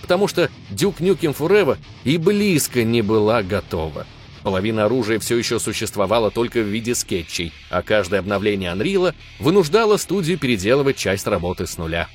Потому 0.00 0.26
что 0.28 0.50
Duke 0.70 0.98
Nukem 0.98 1.36
Forever 1.36 1.78
и 2.04 2.18
близко 2.18 2.82
не 2.82 3.02
была 3.02 3.42
готова. 3.42 4.06
Половина 4.42 4.86
оружия 4.86 5.20
все 5.20 5.36
еще 5.38 5.60
существовала 5.60 6.30
только 6.30 6.60
в 6.60 6.66
виде 6.66 6.94
скетчей, 6.94 7.52
а 7.70 7.82
каждое 7.82 8.18
обновление 8.18 8.72
Unreal 8.72 9.14
вынуждало 9.38 9.96
студию 9.96 10.38
переделывать 10.38 10.96
часть 10.96 11.26
работы 11.28 11.66
с 11.66 11.78
нуля. 11.78 12.08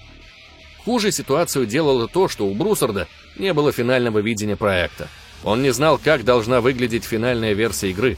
Хуже 0.83 1.11
ситуацию 1.11 1.65
делало 1.65 2.07
то, 2.07 2.27
что 2.27 2.45
у 2.45 2.53
Бруссарда 2.53 3.07
не 3.37 3.53
было 3.53 3.71
финального 3.71 4.19
видения 4.19 4.57
проекта. 4.57 5.07
Он 5.43 5.61
не 5.61 5.71
знал, 5.71 5.97
как 5.97 6.25
должна 6.25 6.59
выглядеть 6.59 7.05
финальная 7.05 7.53
версия 7.53 7.91
игры. 7.91 8.17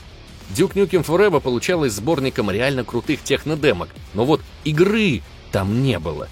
Duke 0.55 0.73
Nukem 0.73 1.05
Forever 1.05 1.39
получалась 1.39 1.93
сборником 1.93 2.49
реально 2.49 2.83
крутых 2.83 3.21
технодемок, 3.23 3.89
но 4.15 4.25
вот 4.25 4.41
игры 4.63 5.21
там 5.51 5.83
не 5.83 5.99
было. 5.99 6.27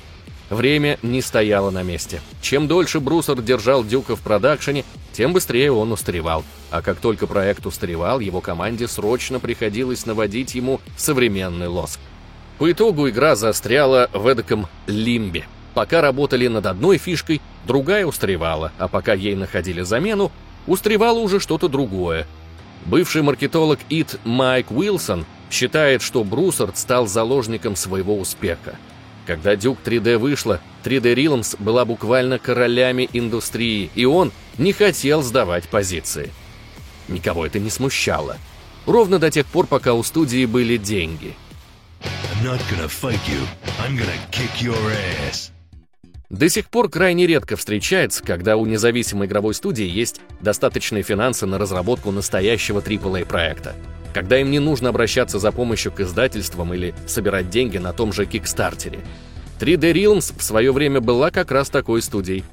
Время 0.49 0.97
не 1.01 1.21
стояло 1.21 1.71
на 1.71 1.83
месте. 1.83 2.21
Чем 2.41 2.67
дольше 2.67 2.99
Брусер 2.99 3.41
держал 3.41 3.83
Дюка 3.83 4.15
в 4.15 4.21
продакшене, 4.21 4.85
тем 5.11 5.33
быстрее 5.33 5.71
он 5.71 5.91
устаревал. 5.91 6.45
А 6.71 6.81
как 6.81 6.99
только 6.99 7.27
проект 7.27 7.65
устаревал, 7.65 8.19
его 8.19 8.39
команде 8.39 8.87
срочно 8.87 9.39
приходилось 9.39 10.05
наводить 10.05 10.55
ему 10.55 10.79
современный 10.95 11.67
лоск. 11.67 11.99
По 12.59 12.71
итогу 12.71 13.09
игра 13.09 13.35
застряла 13.35 14.09
в 14.13 14.25
эдаком 14.25 14.67
лимбе. 14.87 15.45
Пока 15.73 16.01
работали 16.01 16.47
над 16.47 16.65
одной 16.65 16.97
фишкой, 16.97 17.41
другая 17.65 18.05
устаревала, 18.05 18.71
а 18.79 18.87
пока 18.87 19.13
ей 19.13 19.35
находили 19.35 19.81
замену, 19.81 20.31
устаревало 20.65 21.19
уже 21.19 21.39
что-то 21.39 21.67
другое. 21.67 22.25
Бывший 22.85 23.21
маркетолог 23.21 23.79
ИТ 23.89 24.19
Майк 24.23 24.71
Уилсон 24.71 25.25
считает, 25.51 26.01
что 26.01 26.23
Брусард 26.23 26.77
стал 26.77 27.05
заложником 27.05 27.75
своего 27.75 28.17
успеха. 28.17 28.75
Когда 29.27 29.57
Дюк 29.57 29.79
3D 29.83 30.17
вышла, 30.17 30.61
3D 30.85 31.13
Realms 31.13 31.61
была 31.61 31.83
буквально 31.83 32.39
королями 32.39 33.09
индустрии, 33.11 33.91
и 33.93 34.05
он 34.05 34.31
не 34.57 34.71
хотел 34.71 35.21
сдавать 35.21 35.67
позиции. 35.67 36.31
Никого 37.09 37.45
это 37.45 37.59
не 37.59 37.69
смущало. 37.69 38.37
Ровно 38.85 39.19
до 39.19 39.29
тех 39.29 39.45
пор, 39.45 39.67
пока 39.67 39.93
у 39.93 40.03
студии 40.03 40.45
были 40.45 40.77
деньги. 40.77 41.35
До 46.29 46.47
сих 46.47 46.69
пор 46.69 46.89
крайне 46.89 47.27
редко 47.27 47.57
встречается, 47.57 48.23
когда 48.23 48.55
у 48.55 48.65
независимой 48.65 49.27
игровой 49.27 49.53
студии 49.55 49.85
есть 49.85 50.21
достаточные 50.39 51.03
финансы 51.03 51.45
на 51.45 51.57
разработку 51.57 52.11
настоящего 52.11 52.79
AAA 52.79 53.25
проекта. 53.25 53.75
Когда 54.13 54.39
им 54.39 54.51
не 54.51 54.59
нужно 54.59 54.89
обращаться 54.89 55.39
за 55.39 55.51
помощью 55.51 55.91
к 55.91 55.99
издательствам 55.99 56.73
или 56.73 56.95
собирать 57.05 57.49
деньги 57.49 57.77
на 57.77 57.93
том 57.93 58.13
же 58.13 58.25
Кикстартере. 58.25 58.99
3D 59.59 59.93
Realms 59.93 60.33
в 60.37 60.43
свое 60.43 60.71
время 60.71 61.01
была 61.01 61.31
как 61.31 61.51
раз 61.51 61.69
такой 61.69 62.01
студией. 62.01 62.43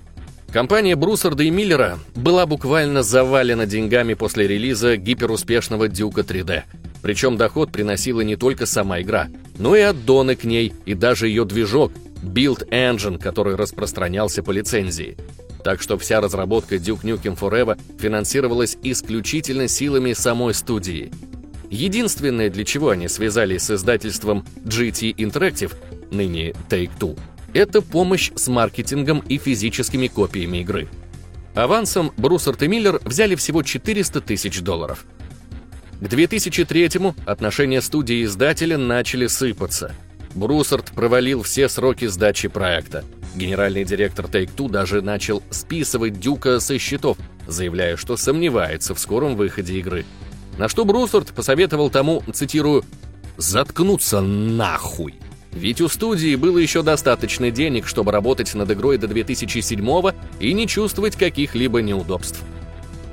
Компания 0.53 0.95
Брусарда 0.95 1.43
и 1.43 1.51
Миллера 1.51 1.99
была 2.15 2.47
буквально 2.47 3.03
завалена 3.03 3.67
деньгами 3.67 4.15
после 4.15 4.47
релиза 4.47 4.97
гиперуспешного 4.97 5.89
Дюка 5.89 6.21
3D. 6.21 6.63
Причем 7.03 7.37
доход 7.37 7.73
приносила 7.73 8.21
не 8.21 8.37
только 8.37 8.65
сама 8.65 9.01
игра, 9.01 9.29
но 9.59 9.77
и 9.77 9.81
аддоны 9.81 10.37
к 10.37 10.45
ней, 10.45 10.73
и 10.87 10.95
даже 10.95 11.29
ее 11.29 11.45
движок, 11.45 11.93
Build 12.23 12.69
Engine, 12.71 13.19
который 13.19 13.57
распространялся 13.57 14.43
по 14.43 14.53
лицензии. 14.53 15.17
Так 15.65 15.83
что 15.83 15.99
вся 15.99 16.21
разработка 16.21 16.77
Duke 16.77 17.03
Nukem 17.03 17.39
Forever 17.39 17.79
финансировалась 17.99 18.79
исключительно 18.83 19.67
силами 19.67 20.13
самой 20.13 20.55
студии. 20.55 21.11
Единственное, 21.75 22.51
для 22.51 22.65
чего 22.65 22.91
они 22.91 23.09
связались 23.09 23.63
с 23.63 23.73
издательством 23.73 24.47
GT 24.65 25.13
Interactive, 25.17 25.73
ныне 26.13 26.55
Take-Two, 26.71 27.19
это 27.53 27.83
помощь 27.83 28.31
с 28.37 28.47
маркетингом 28.47 29.25
и 29.29 29.39
физическими 29.39 30.07
копиями 30.07 30.59
игры. 30.59 30.87
Авансом 31.57 32.13
Бруссард 32.17 32.63
и 32.63 32.69
Миллер 32.69 33.01
взяли 33.05 33.35
всего 33.35 33.65
400 33.65 34.21
тысяч 34.21 34.61
долларов. 34.61 35.05
К 36.01 36.05
2003-му 36.05 37.17
отношения 37.27 37.81
студии 37.81 38.19
и 38.19 38.25
издателя 38.25 38.79
начали 38.79 39.27
сыпаться. 39.27 39.97
Бруссард 40.37 40.93
провалил 40.93 41.43
все 41.43 41.69
сроки 41.69 42.07
сдачи 42.07 42.47
проекта. 42.47 43.05
Генеральный 43.35 43.83
директор 43.85 44.27
Take-Two 44.27 44.71
даже 44.71 45.03
начал 45.03 45.43
списывать 45.51 46.21
Дюка 46.21 46.61
со 46.61 46.79
счетов, 46.79 47.19
заявляя, 47.49 47.97
что 47.97 48.17
сомневается 48.17 48.95
в 48.95 49.01
скором 49.01 49.35
выходе 49.35 49.77
игры. 49.81 50.05
На 50.59 50.69
что 50.69 50.85
Бруссард 50.85 51.33
посоветовал 51.33 51.91
тому, 51.91 52.23
цитирую, 52.33 52.85
«заткнуться 53.37 54.21
нахуй». 54.21 55.15
Ведь 55.53 55.81
у 55.81 55.89
студии 55.89 56.35
было 56.35 56.59
еще 56.59 56.83
достаточно 56.83 57.51
денег, 57.51 57.87
чтобы 57.87 58.11
работать 58.11 58.55
над 58.55 58.71
игрой 58.73 58.99
до 58.99 59.07
2007 59.07 60.13
и 60.41 60.53
не 60.53 60.67
чувствовать 60.67 61.17
каких-либо 61.17 61.81
неудобств. 61.81 62.41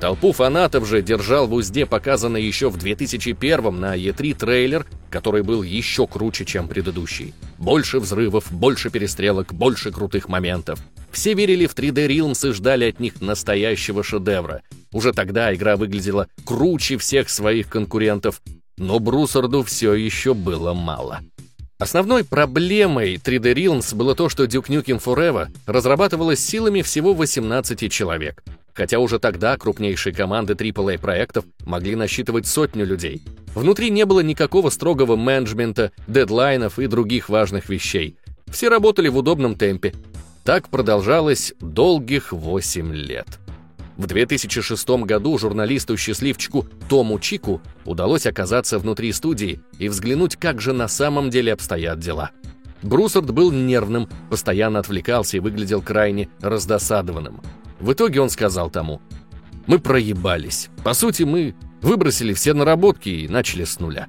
Толпу 0.00 0.32
фанатов 0.32 0.84
же 0.88 1.00
держал 1.00 1.46
в 1.46 1.52
узде 1.52 1.86
показанный 1.86 2.42
еще 2.42 2.68
в 2.68 2.76
2001 2.76 3.78
на 3.80 3.96
E3 3.96 4.34
трейлер, 4.34 4.84
который 5.10 5.44
был 5.44 5.62
еще 5.62 6.08
круче, 6.08 6.44
чем 6.44 6.66
предыдущий. 6.66 7.34
Больше 7.58 8.00
взрывов, 8.00 8.50
больше 8.50 8.90
перестрелок, 8.90 9.54
больше 9.54 9.92
крутых 9.92 10.28
моментов. 10.28 10.80
Все 11.12 11.34
верили 11.34 11.66
в 11.66 11.74
3D 11.74 12.08
Realms 12.08 12.48
и 12.48 12.52
ждали 12.52 12.86
от 12.86 12.98
них 12.98 13.20
настоящего 13.20 14.02
шедевра. 14.02 14.62
Уже 14.92 15.12
тогда 15.12 15.54
игра 15.54 15.76
выглядела 15.76 16.26
круче 16.44 16.96
всех 16.96 17.28
своих 17.28 17.68
конкурентов, 17.68 18.40
но 18.78 18.98
Брусарду 18.98 19.62
все 19.62 19.94
еще 19.94 20.34
было 20.34 20.72
мало. 20.72 21.20
Основной 21.78 22.24
проблемой 22.24 23.16
3D 23.16 23.54
Realms 23.54 23.94
было 23.94 24.14
то, 24.14 24.28
что 24.28 24.44
Duke 24.44 24.68
Nukem 24.68 25.02
Forever 25.02 25.48
разрабатывалась 25.66 26.40
силами 26.40 26.80
всего 26.80 27.12
18 27.12 27.92
человек. 27.92 28.42
Хотя 28.72 28.98
уже 28.98 29.18
тогда 29.18 29.58
крупнейшие 29.58 30.14
команды 30.14 30.54
AAA 30.54 30.98
проектов 30.98 31.44
могли 31.66 31.94
насчитывать 31.94 32.46
сотню 32.46 32.86
людей. 32.86 33.22
Внутри 33.54 33.90
не 33.90 34.06
было 34.06 34.20
никакого 34.20 34.70
строгого 34.70 35.16
менеджмента, 35.16 35.92
дедлайнов 36.06 36.78
и 36.78 36.86
других 36.86 37.28
важных 37.28 37.68
вещей. 37.68 38.16
Все 38.46 38.68
работали 38.68 39.08
в 39.08 39.16
удобном 39.16 39.56
темпе. 39.56 39.92
Так 40.44 40.68
продолжалось 40.68 41.54
долгих 41.60 42.32
8 42.32 42.92
лет. 42.92 43.38
В 43.96 44.06
2006 44.06 44.88
году 45.04 45.38
журналисту-счастливчику 45.38 46.66
Тому 46.88 47.20
Чику 47.20 47.60
удалось 47.84 48.26
оказаться 48.26 48.80
внутри 48.80 49.12
студии 49.12 49.60
и 49.78 49.88
взглянуть, 49.88 50.36
как 50.36 50.60
же 50.60 50.72
на 50.72 50.88
самом 50.88 51.30
деле 51.30 51.52
обстоят 51.52 52.00
дела. 52.00 52.32
Брусард 52.82 53.30
был 53.30 53.52
нервным, 53.52 54.08
постоянно 54.30 54.80
отвлекался 54.80 55.36
и 55.36 55.40
выглядел 55.40 55.80
крайне 55.80 56.28
раздосадованным. 56.40 57.40
В 57.78 57.92
итоге 57.92 58.20
он 58.20 58.28
сказал 58.28 58.70
тому, 58.70 59.00
«Мы 59.68 59.78
проебались. 59.78 60.70
По 60.82 60.92
сути, 60.94 61.22
мы 61.22 61.54
выбросили 61.82 62.32
все 62.34 62.52
наработки 62.52 63.08
и 63.08 63.28
начали 63.28 63.62
с 63.62 63.78
нуля». 63.78 64.08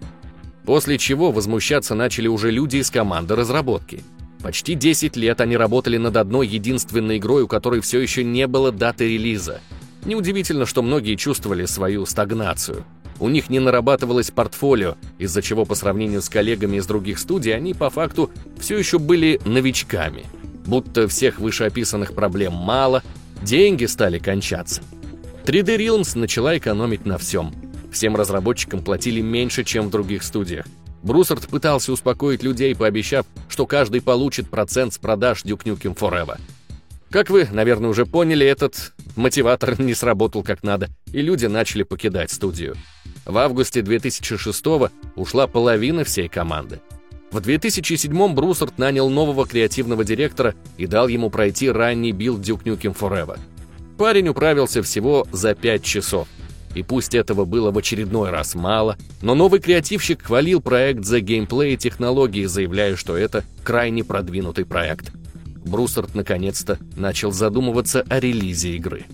После 0.66 0.98
чего 0.98 1.32
возмущаться 1.32 1.94
начали 1.94 2.28
уже 2.28 2.50
люди 2.50 2.78
из 2.78 2.90
команды 2.90 3.36
разработки. 3.36 4.02
Почти 4.44 4.76
10 4.76 5.16
лет 5.16 5.40
они 5.40 5.56
работали 5.56 5.96
над 5.96 6.18
одной 6.18 6.46
единственной 6.48 7.18
игрой, 7.18 7.44
у 7.44 7.48
которой 7.48 7.80
все 7.80 8.02
еще 8.02 8.26
не 8.26 8.46
было 8.46 8.74
даты 8.74 9.08
релиза. 9.08 9.62
Неудивительно, 10.04 10.66
что 10.66 10.82
многие 10.82 11.16
чувствовали 11.16 11.66
свою 11.66 12.06
стагнацию. 12.06 12.84
У 13.22 13.30
них 13.30 13.50
не 13.50 13.60
нарабатывалось 13.60 14.32
портфолио, 14.32 14.96
из-за 15.18 15.42
чего 15.42 15.64
по 15.64 15.76
сравнению 15.76 16.22
с 16.22 16.28
коллегами 16.28 16.76
из 16.76 16.86
других 16.86 17.20
студий 17.20 17.56
они 17.56 17.74
по 17.74 17.90
факту 17.90 18.30
все 18.60 18.78
еще 18.78 19.00
были 19.00 19.40
новичками. 19.46 20.26
Будто 20.66 21.08
всех 21.08 21.40
вышеописанных 21.40 22.14
проблем 22.14 22.52
мало, 22.52 23.02
деньги 23.42 23.86
стали 23.86 24.20
кончаться. 24.20 24.82
3D 25.46 25.78
Realms 25.78 26.20
начала 26.20 26.58
экономить 26.58 27.06
на 27.06 27.18
всем. 27.18 27.54
Всем 27.94 28.18
разработчикам 28.18 28.84
платили 28.84 29.22
меньше, 29.22 29.64
чем 29.64 29.88
в 29.88 29.92
других 29.92 30.24
студиях. 30.24 30.66
Брусард 31.04 31.48
пытался 31.48 31.92
успокоить 31.92 32.44
людей, 32.44 32.74
пообещав, 32.74 33.26
что 33.50 33.68
каждый 33.68 34.02
получит 34.02 34.50
процент 34.50 34.94
с 34.94 34.98
продаж 34.98 35.44
Duke 35.44 35.64
Nukem 35.64 35.96
Forever. 35.96 36.40
Как 37.10 37.30
вы, 37.30 37.48
наверное, 37.52 37.90
уже 37.90 38.06
поняли, 38.06 38.46
этот 38.46 38.94
мотиватор 39.16 39.80
не 39.82 39.94
сработал 39.94 40.44
как 40.44 40.64
надо, 40.64 40.90
и 41.12 41.22
люди 41.22 41.46
начали 41.46 41.84
покидать 41.84 42.32
студию. 42.32 42.76
В 43.26 43.38
августе 43.38 43.82
2006 43.82 44.66
ушла 45.16 45.48
половина 45.48 46.04
всей 46.06 46.30
команды. 46.30 46.82
В 47.32 47.42
2007 47.42 48.34
Брусард 48.34 48.78
нанял 48.78 49.10
нового 49.10 49.46
креативного 49.46 50.04
директора 50.04 50.56
и 50.78 50.88
дал 50.88 51.08
ему 51.08 51.30
пройти 51.30 51.70
ранний 51.70 52.12
build 52.12 52.40
Duke 52.42 52.64
Nukem 52.64 52.98
Forever. 52.98 53.40
Парень 53.98 54.30
управился 54.30 54.82
всего 54.84 55.28
за 55.32 55.54
5 55.54 55.84
часов. 55.84 56.28
И 56.76 56.84
пусть 56.84 57.14
этого 57.14 57.46
было 57.46 57.72
в 57.72 57.78
очередной 57.78 58.32
раз 58.32 58.56
мало, 58.56 58.98
но 59.22 59.36
новый 59.36 59.60
креативщик 59.60 60.24
хвалил 60.24 60.62
проект 60.62 61.06
за 61.06 61.20
геймплей 61.20 61.76
и 61.76 61.78
технологии, 61.78 62.46
заявляя, 62.46 62.96
что 62.96 63.16
это 63.16 63.44
крайне 63.64 64.04
продвинутый 64.04 64.66
проект. 64.66 65.12
Брусард 65.66 66.16
наконец-то 66.16 66.78
начал 66.96 67.32
задумываться 67.32 68.04
о 68.10 68.20
релизе 68.20 68.76
игры. 68.76 69.06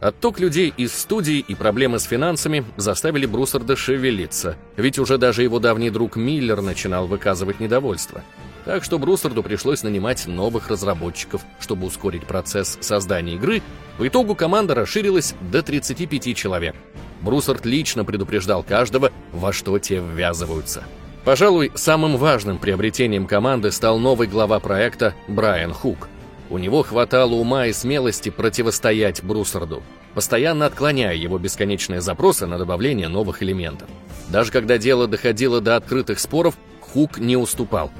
Отток 0.00 0.40
людей 0.40 0.74
из 0.76 0.92
студии 0.92 1.38
и 1.38 1.54
проблемы 1.54 2.00
с 2.00 2.04
финансами 2.04 2.64
заставили 2.76 3.24
Брусарда 3.24 3.76
шевелиться, 3.76 4.56
ведь 4.76 4.98
уже 4.98 5.16
даже 5.16 5.44
его 5.44 5.60
давний 5.60 5.90
друг 5.90 6.16
Миллер 6.16 6.60
начинал 6.60 7.06
выказывать 7.06 7.60
недовольство. 7.60 8.22
Так 8.64 8.84
что 8.84 8.98
Брусарду 8.98 9.42
пришлось 9.42 9.82
нанимать 9.82 10.26
новых 10.26 10.68
разработчиков, 10.68 11.42
чтобы 11.58 11.86
ускорить 11.86 12.24
процесс 12.26 12.78
создания 12.80 13.34
игры. 13.34 13.60
В 13.98 14.06
итогу 14.06 14.34
команда 14.34 14.74
расширилась 14.74 15.34
до 15.40 15.62
35 15.62 16.36
человек. 16.36 16.76
Брусард 17.22 17.66
лично 17.66 18.04
предупреждал 18.04 18.62
каждого, 18.62 19.10
во 19.32 19.52
что 19.52 19.78
те 19.78 20.00
ввязываются. 20.00 20.84
Пожалуй, 21.24 21.70
самым 21.74 22.16
важным 22.16 22.58
приобретением 22.58 23.26
команды 23.26 23.70
стал 23.70 23.98
новый 23.98 24.26
глава 24.26 24.58
проекта 24.58 25.14
Брайан 25.28 25.72
Хук. 25.72 26.08
У 26.50 26.58
него 26.58 26.82
хватало 26.82 27.34
ума 27.34 27.66
и 27.66 27.72
смелости 27.72 28.28
противостоять 28.28 29.22
Брусарду, 29.22 29.82
постоянно 30.14 30.66
отклоняя 30.66 31.14
его 31.14 31.38
бесконечные 31.38 32.00
запросы 32.00 32.46
на 32.46 32.58
добавление 32.58 33.08
новых 33.08 33.42
элементов. 33.42 33.88
Даже 34.28 34.50
когда 34.50 34.78
дело 34.78 35.06
доходило 35.06 35.60
до 35.60 35.76
открытых 35.76 36.18
споров, 36.18 36.56
Хук 36.80 37.18
не 37.18 37.36
уступал. 37.36 37.90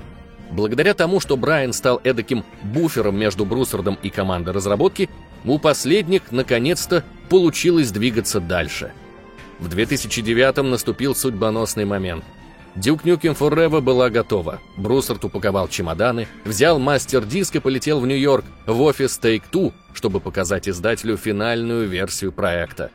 Благодаря 0.53 0.95
тому, 0.95 1.19
что 1.19 1.37
Брайан 1.37 1.73
стал 1.73 2.01
эдаким 2.05 2.45
буфером 2.63 3.19
между 3.19 3.45
Брусардом 3.45 3.99
и 4.03 4.11
командой 4.11 4.51
разработки, 4.51 5.11
у 5.45 5.59
последних 5.59 6.31
наконец-то 6.31 7.05
получилось 7.29 7.91
двигаться 7.91 8.39
дальше. 8.39 8.93
В 9.59 9.69
2009 9.69 10.59
наступил 10.59 11.15
судьбоносный 11.15 11.85
момент– 11.85 12.25
Дюк 12.75 13.05
Нюкем 13.05 13.33
Forever 13.33 13.83
была 13.83 14.09
готова. 14.09 14.61
Брусард 14.79 15.25
упаковал 15.25 15.69
чемоданы, 15.69 16.27
взял 16.45 16.79
мастер-диск 16.79 17.57
и 17.57 17.61
полетел 17.61 18.01
в 18.01 18.07
Нью-Йорк, 18.07 18.47
в 18.67 18.81
офис 18.81 19.21
Take-Two, 19.23 19.75
чтобы 19.93 20.21
показать 20.21 20.69
издателю 20.69 21.19
финальную 21.19 21.87
версию 21.87 22.33
проекта. 22.33 22.91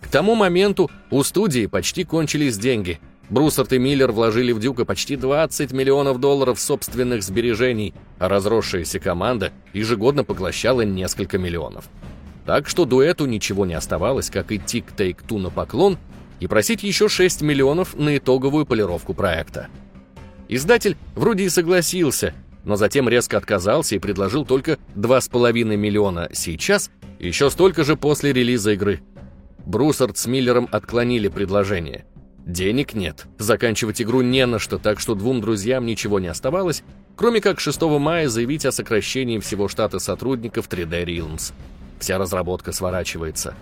К 0.00 0.08
тому 0.08 0.34
моменту 0.34 0.90
у 1.10 1.22
студии 1.22 1.66
почти 1.66 2.02
кончились 2.02 2.58
деньги. 2.58 2.98
Брусард 3.30 3.72
и 3.72 3.78
Миллер 3.78 4.12
вложили 4.12 4.52
в 4.52 4.58
Дюка 4.58 4.84
почти 4.84 5.16
20 5.16 5.72
миллионов 5.72 6.20
долларов 6.20 6.60
собственных 6.60 7.22
сбережений, 7.22 7.94
а 8.18 8.28
разросшаяся 8.28 9.00
команда 9.00 9.52
ежегодно 9.72 10.24
поглощала 10.24 10.82
несколько 10.82 11.38
миллионов. 11.38 11.88
Так 12.44 12.68
что 12.68 12.84
дуэту 12.84 13.26
ничего 13.26 13.64
не 13.66 13.74
оставалось, 13.74 14.30
как 14.30 14.52
идти 14.52 14.80
к 14.80 14.92
Take-Two 14.92 15.38
на 15.38 15.50
поклон 15.50 15.98
и 16.40 16.46
просить 16.46 16.82
еще 16.82 17.08
6 17.08 17.42
миллионов 17.42 17.94
на 17.94 18.16
итоговую 18.16 18.66
полировку 18.66 19.14
проекта. 19.14 19.68
Издатель 20.48 20.96
вроде 21.14 21.44
и 21.44 21.48
согласился, 21.48 22.34
но 22.64 22.76
затем 22.76 23.08
резко 23.08 23.38
отказался 23.38 23.94
и 23.94 24.00
предложил 24.00 24.44
только 24.44 24.78
2,5 24.96 25.76
миллиона 25.76 26.28
сейчас 26.32 26.90
и 27.18 27.28
еще 27.28 27.48
столько 27.48 27.84
же 27.84 27.96
после 27.96 28.32
релиза 28.32 28.72
игры. 28.72 29.00
Брусард 29.64 30.18
с 30.18 30.26
Миллером 30.26 30.68
отклонили 30.72 31.28
предложение. 31.28 32.04
Денег 32.46 32.94
нет, 32.94 33.26
заканчивать 33.38 34.02
игру 34.02 34.20
не 34.20 34.44
на 34.46 34.58
что, 34.58 34.78
так 34.78 34.98
что 34.98 35.14
двум 35.14 35.40
друзьям 35.40 35.86
ничего 35.86 36.18
не 36.18 36.26
оставалось, 36.26 36.82
кроме 37.16 37.40
как 37.40 37.60
6 37.60 37.80
мая 37.82 38.28
заявить 38.28 38.66
о 38.66 38.72
сокращении 38.72 39.38
всего 39.38 39.68
штата 39.68 40.00
сотрудников 40.00 40.68
3D 40.68 41.04
Realms. 41.04 41.52
Вся 42.00 42.18
разработка 42.18 42.72
сворачивается. 42.72 43.54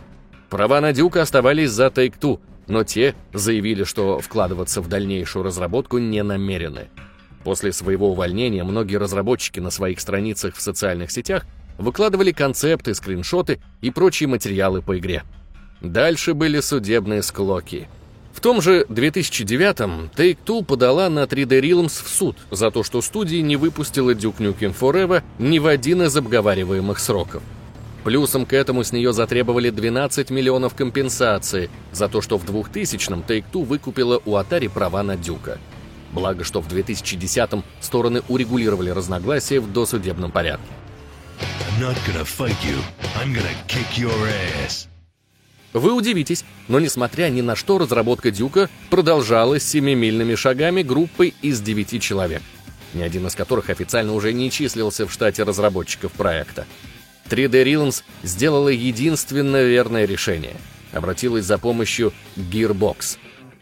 Права 0.49 0.81
на 0.81 0.93
Дюка 0.95 1.23
оставались 1.23 1.71
за 1.71 1.87
Take-Two, 1.89 2.41
но 2.69 2.83
те 2.85 3.15
заявили, 3.35 3.85
что 3.85 4.19
вкладываться 4.19 4.81
в 4.81 4.89
дальнейшую 4.89 5.45
разработку 5.45 5.99
не 5.99 6.23
намерены. 6.23 6.89
После 7.45 7.73
своего 7.73 8.11
увольнения 8.11 8.65
многие 8.65 8.97
разработчики 8.97 9.61
на 9.61 9.71
своих 9.71 10.01
страницах 10.01 10.55
в 10.55 10.61
социальных 10.61 11.11
сетях 11.11 11.45
выкладывали 11.79 12.33
концепты, 12.33 12.95
скриншоты 12.95 13.61
и 13.81 13.91
прочие 13.91 14.29
материалы 14.29 14.83
по 14.83 14.99
игре. 14.99 15.23
Дальше 15.81 16.35
были 16.35 16.61
судебные 16.61 17.23
склоки. 17.23 17.89
В 18.33 18.41
том 18.41 18.63
же 18.63 18.85
2009-м 18.89 20.11
Take-Two 20.17 20.65
подала 20.65 21.11
на 21.11 21.25
3D 21.25 21.61
Realms 21.61 22.05
в 22.05 22.09
суд 22.09 22.37
за 22.51 22.71
то, 22.71 22.83
что 22.83 23.03
студия 23.03 23.43
не 23.43 23.57
выпустила 23.57 24.13
Duke 24.13 24.39
Nukem 24.39 24.75
Forever 24.79 25.23
ни 25.39 25.59
в 25.59 25.67
один 25.67 26.03
из 26.03 26.17
обговариваемых 26.17 26.99
сроков. 26.99 27.43
Плюсом 28.05 28.47
к 28.47 28.55
этому 28.55 28.83
с 28.83 28.93
нее 28.93 29.13
затребовали 29.13 29.69
12 29.69 30.31
миллионов 30.31 30.75
компенсации 30.75 31.69
за 31.93 32.09
то, 32.09 32.23
что 32.23 32.39
в 32.39 32.45
2000-м 32.45 33.25
Take-Two 33.27 33.65
выкупила 33.65 34.21
у 34.25 34.37
Atari 34.37 34.71
права 34.71 35.03
на 35.03 35.17
Дюка. 35.17 35.59
Благо, 36.13 36.45
что 36.45 36.61
в 36.61 36.69
2010-м 36.69 37.63
стороны 37.81 38.23
урегулировали 38.29 38.91
разногласия 38.91 39.61
в 39.61 39.73
досудебном 39.73 40.31
порядке. 40.33 40.67
Вы 45.73 45.93
удивитесь, 45.93 46.45
но 46.69 46.81
несмотря 46.81 47.29
ни 47.29 47.43
на 47.43 47.55
что, 47.55 47.79
разработка 47.79 48.31
Дюка 48.31 48.69
продолжалась 48.91 49.63
семимильными 49.63 50.35
шагами 50.35 50.83
группой 50.83 51.35
из 51.43 51.61
девяти 51.61 52.01
человек, 52.01 52.43
ни 52.93 53.03
один 53.03 53.27
из 53.27 53.35
которых 53.37 53.71
официально 53.71 54.13
уже 54.15 54.33
не 54.33 54.51
числился 54.51 55.07
в 55.07 55.13
штате 55.13 55.45
разработчиков 55.45 56.13
проекта. 56.13 56.67
3D 57.29 57.65
Realms 57.65 58.03
сделала 58.25 58.69
единственное 58.69 59.65
верное 59.65 60.05
решение. 60.05 60.57
Обратилась 60.93 61.45
за 61.45 61.59
помощью 61.59 62.13
Gearbox. 62.37 63.19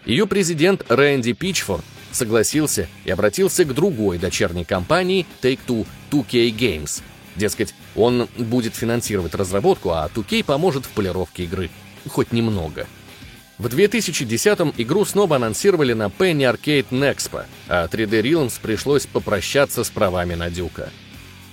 Ее 0.06 0.26
президент 0.26 0.90
Рэнди 0.90 1.34
Пичфорд 1.34 1.84
согласился 2.10 2.88
и 3.04 3.10
обратился 3.10 3.66
к 3.66 3.74
другой 3.74 4.16
дочерней 4.16 4.64
компании 4.64 5.26
Take-Two 5.42 5.86
2K 6.10 6.50
Games. 6.56 7.02
Дескать, 7.36 7.74
он 7.94 8.28
будет 8.38 8.74
финансировать 8.74 9.34
разработку, 9.34 9.90
а 9.90 10.08
2K 10.14 10.42
поможет 10.42 10.86
в 10.86 10.88
полировке 10.88 11.44
игры. 11.44 11.68
Хоть 12.06 12.32
немного. 12.32 12.86
В 13.58 13.66
2010-м 13.66 14.72
игру 14.76 15.04
снова 15.04 15.36
анонсировали 15.36 15.92
на 15.92 16.04
Penny 16.04 16.48
Arcade 16.48 16.86
Nexpo, 16.90 17.44
а 17.68 17.88
3D 17.88 18.22
Realms 18.22 18.60
пришлось 18.62 19.06
попрощаться 19.06 19.82
с 19.82 19.90
правами 19.90 20.34
на 20.34 20.48
Дюка. 20.48 20.90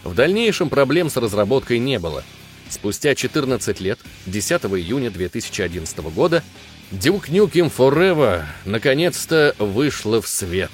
В 0.03 0.13
дальнейшем 0.13 0.69
проблем 0.69 1.09
с 1.09 1.17
разработкой 1.17 1.79
не 1.79 1.97
было. 1.97 2.23
Спустя 2.69 3.15
14 3.15 3.79
лет, 3.79 3.99
10 4.27 4.61
июня 4.65 5.09
2011 5.09 5.97
года, 6.13 6.43
Duke 6.91 7.29
Nukem 7.29 7.71
Forever 7.75 8.43
наконец-то 8.65 9.55
вышла 9.57 10.21
в 10.21 10.27
свет. 10.27 10.71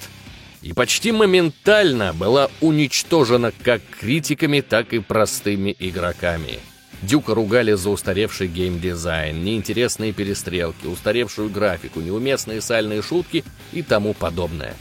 И 0.60 0.74
почти 0.74 1.12
моментально 1.12 2.12
была 2.12 2.50
уничтожена 2.60 3.52
как 3.64 3.80
критиками, 4.00 4.60
так 4.60 4.92
и 4.92 4.98
простыми 4.98 5.74
игроками. 5.78 6.60
Дюка 7.02 7.34
ругали 7.34 7.72
за 7.72 7.90
устаревший 7.90 8.46
геймдизайн, 8.46 9.42
неинтересные 9.42 10.12
перестрелки, 10.12 10.86
устаревшую 10.86 11.50
графику, 11.50 12.00
неуместные 12.00 12.60
сальные 12.60 13.02
шутки 13.02 13.44
и 13.72 13.82
тому 13.82 14.14
подобное. 14.14 14.74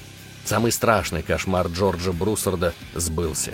Самый 0.45 0.71
страшный 0.71 1.23
кошмар 1.23 1.67
Джорджа 1.67 2.11
Бруссарда 2.11 2.73
сбылся. 2.93 3.53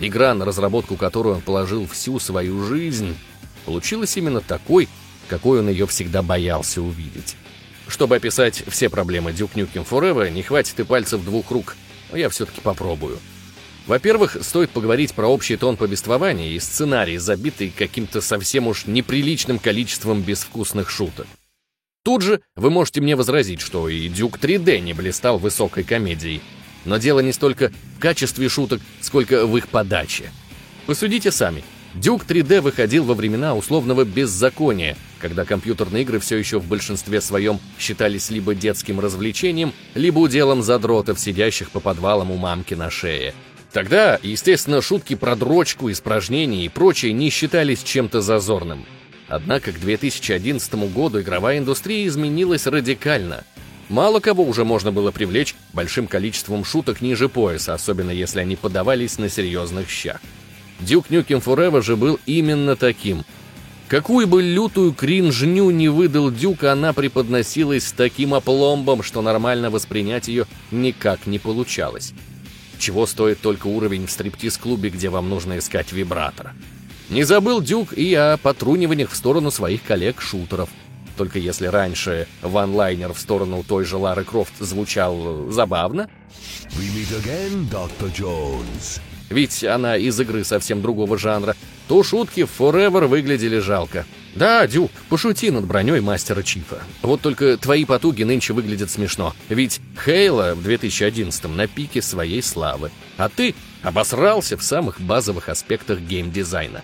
Игра, 0.00 0.34
на 0.34 0.44
разработку 0.44 0.96
которой 0.96 1.34
он 1.34 1.40
положил 1.40 1.86
всю 1.86 2.18
свою 2.18 2.64
жизнь, 2.64 3.16
получилась 3.64 4.16
именно 4.16 4.40
такой, 4.40 4.88
какой 5.28 5.60
он 5.60 5.68
ее 5.68 5.86
всегда 5.86 6.22
боялся 6.22 6.82
увидеть. 6.82 7.36
Чтобы 7.86 8.16
описать 8.16 8.64
все 8.68 8.88
проблемы 8.88 9.30
Duke 9.30 9.54
Nukem 9.54 9.86
Forever, 9.88 10.30
не 10.30 10.42
хватит 10.42 10.80
и 10.80 10.84
пальцев 10.84 11.24
двух 11.24 11.50
рук, 11.50 11.76
но 12.10 12.18
я 12.18 12.28
все-таки 12.28 12.60
попробую. 12.60 13.18
Во-первых, 13.90 14.36
стоит 14.42 14.70
поговорить 14.70 15.14
про 15.14 15.26
общий 15.26 15.56
тон 15.56 15.76
повествования 15.76 16.50
и 16.50 16.60
сценарий, 16.60 17.18
забитый 17.18 17.74
каким-то 17.76 18.20
совсем 18.20 18.68
уж 18.68 18.86
неприличным 18.86 19.58
количеством 19.58 20.22
безвкусных 20.22 20.88
шуток. 20.88 21.26
Тут 22.04 22.22
же 22.22 22.40
вы 22.54 22.70
можете 22.70 23.00
мне 23.00 23.16
возразить, 23.16 23.60
что 23.60 23.88
и 23.88 24.06
Дюк 24.06 24.38
3D 24.38 24.78
не 24.78 24.92
блистал 24.92 25.38
высокой 25.38 25.82
комедией. 25.82 26.40
Но 26.84 26.98
дело 26.98 27.18
не 27.18 27.32
столько 27.32 27.72
в 27.96 27.98
качестве 27.98 28.48
шуток, 28.48 28.80
сколько 29.00 29.44
в 29.44 29.56
их 29.56 29.66
подаче. 29.66 30.30
Посудите 30.86 31.32
сами. 31.32 31.64
Дюк 31.94 32.22
3D 32.24 32.60
выходил 32.60 33.02
во 33.02 33.14
времена 33.14 33.56
условного 33.56 34.04
беззакония, 34.04 34.96
когда 35.18 35.44
компьютерные 35.44 36.04
игры 36.04 36.20
все 36.20 36.36
еще 36.36 36.60
в 36.60 36.68
большинстве 36.68 37.20
своем 37.20 37.58
считались 37.76 38.30
либо 38.30 38.54
детским 38.54 39.00
развлечением, 39.00 39.72
либо 39.96 40.20
уделом 40.20 40.62
задротов, 40.62 41.18
сидящих 41.18 41.72
по 41.72 41.80
подвалам 41.80 42.30
у 42.30 42.36
мамки 42.36 42.74
на 42.74 42.88
шее. 42.88 43.34
Тогда, 43.72 44.18
естественно, 44.22 44.82
шутки 44.82 45.14
про 45.14 45.36
дрочку, 45.36 45.90
испражнения 45.90 46.64
и 46.64 46.68
прочее 46.68 47.12
не 47.12 47.30
считались 47.30 47.82
чем-то 47.82 48.20
зазорным. 48.20 48.84
Однако 49.28 49.70
к 49.70 49.78
2011 49.78 50.74
году 50.92 51.20
игровая 51.20 51.58
индустрия 51.58 52.06
изменилась 52.06 52.66
радикально. 52.66 53.44
Мало 53.88 54.18
кого 54.20 54.44
уже 54.44 54.64
можно 54.64 54.90
было 54.90 55.12
привлечь 55.12 55.54
большим 55.72 56.08
количеством 56.08 56.64
шуток 56.64 57.00
ниже 57.00 57.28
пояса, 57.28 57.74
особенно 57.74 58.10
если 58.10 58.40
они 58.40 58.56
подавались 58.56 59.18
на 59.18 59.28
серьезных 59.28 59.88
щах. 59.88 60.20
Duke 60.80 61.08
Nukem 61.08 61.42
Forever 61.42 61.82
же 61.82 61.96
был 61.96 62.18
именно 62.26 62.74
таким. 62.74 63.24
Какую 63.86 64.26
бы 64.26 64.42
лютую 64.42 64.92
кринжню 64.92 65.70
не 65.70 65.88
выдал 65.88 66.30
Дюк, 66.30 66.64
она 66.64 66.92
преподносилась 66.92 67.88
с 67.88 67.92
таким 67.92 68.34
опломбом, 68.34 69.02
что 69.02 69.20
нормально 69.22 69.70
воспринять 69.70 70.28
ее 70.28 70.46
никак 70.70 71.26
не 71.26 71.40
получалось. 71.40 72.14
Чего 72.80 73.04
стоит 73.04 73.42
только 73.42 73.66
уровень 73.66 74.06
в 74.06 74.10
стриптиз-клубе, 74.10 74.88
где 74.88 75.10
вам 75.10 75.28
нужно 75.28 75.58
искать 75.58 75.92
вибратор. 75.92 76.54
Не 77.10 77.24
забыл 77.24 77.60
Дюк 77.60 77.92
и 77.92 78.14
о 78.14 78.38
потруниваниях 78.38 79.10
в 79.10 79.16
сторону 79.16 79.50
своих 79.50 79.82
коллег-шутеров. 79.82 80.70
Только 81.18 81.38
если 81.38 81.66
раньше 81.66 82.26
ванлайнер 82.40 83.12
в 83.12 83.18
сторону 83.18 83.62
той 83.68 83.84
же 83.84 83.98
Лары 83.98 84.24
Крофт 84.24 84.54
звучал 84.58 85.50
забавно... 85.50 86.08
We 86.78 86.88
meet 86.94 87.22
again, 87.22 87.68
Dr. 87.70 88.10
Jones. 88.16 89.02
Ведь 89.28 89.62
она 89.62 89.98
из 89.98 90.18
игры 90.18 90.42
совсем 90.42 90.80
другого 90.80 91.18
жанра, 91.18 91.56
то 91.86 92.02
шутки 92.02 92.48
Forever 92.58 93.08
выглядели 93.08 93.58
жалко. 93.58 94.06
Да, 94.34 94.66
Дюк, 94.66 94.92
пошути 95.08 95.50
над 95.50 95.66
броней 95.66 96.00
мастера 96.00 96.42
Чифа. 96.42 96.82
Вот 97.02 97.20
только 97.20 97.56
твои 97.56 97.84
потуги 97.84 98.22
нынче 98.22 98.52
выглядят 98.52 98.90
смешно. 98.90 99.34
Ведь 99.48 99.80
Хейла 100.04 100.54
в 100.54 100.62
2011 100.62 101.44
на 101.48 101.66
пике 101.66 102.00
своей 102.00 102.42
славы. 102.42 102.90
А 103.16 103.28
ты 103.28 103.54
обосрался 103.82 104.56
в 104.56 104.62
самых 104.62 105.00
базовых 105.00 105.48
аспектах 105.48 106.00
геймдизайна. 106.00 106.82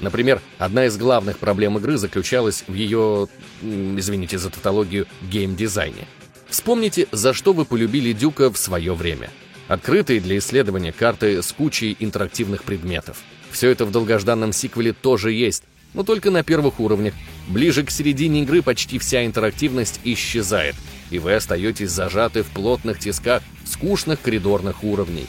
Например, 0.00 0.40
одна 0.58 0.86
из 0.86 0.96
главных 0.96 1.38
проблем 1.38 1.78
игры 1.78 1.96
заключалась 1.96 2.64
в 2.66 2.74
ее, 2.74 3.28
извините 3.62 4.38
за 4.38 4.50
тавтологию, 4.50 5.06
геймдизайне. 5.22 6.06
Вспомните, 6.48 7.08
за 7.10 7.32
что 7.32 7.52
вы 7.52 7.64
полюбили 7.64 8.12
Дюка 8.12 8.52
в 8.52 8.58
свое 8.58 8.94
время. 8.94 9.30
Открытые 9.66 10.20
для 10.20 10.38
исследования 10.38 10.92
карты 10.92 11.42
с 11.42 11.52
кучей 11.52 11.96
интерактивных 11.98 12.64
предметов. 12.64 13.18
Все 13.50 13.70
это 13.70 13.84
в 13.84 13.90
долгожданном 13.90 14.52
сиквеле 14.52 14.92
тоже 14.92 15.32
есть, 15.32 15.64
но 15.94 16.02
только 16.02 16.30
на 16.30 16.42
первых 16.42 16.80
уровнях. 16.80 17.14
Ближе 17.48 17.84
к 17.84 17.90
середине 17.90 18.42
игры 18.42 18.62
почти 18.62 18.98
вся 18.98 19.24
интерактивность 19.24 20.00
исчезает, 20.04 20.74
и 21.10 21.18
вы 21.18 21.34
остаетесь 21.34 21.90
зажаты 21.90 22.42
в 22.42 22.46
плотных 22.48 22.98
тисках 22.98 23.42
скучных 23.64 24.20
коридорных 24.20 24.84
уровней. 24.84 25.26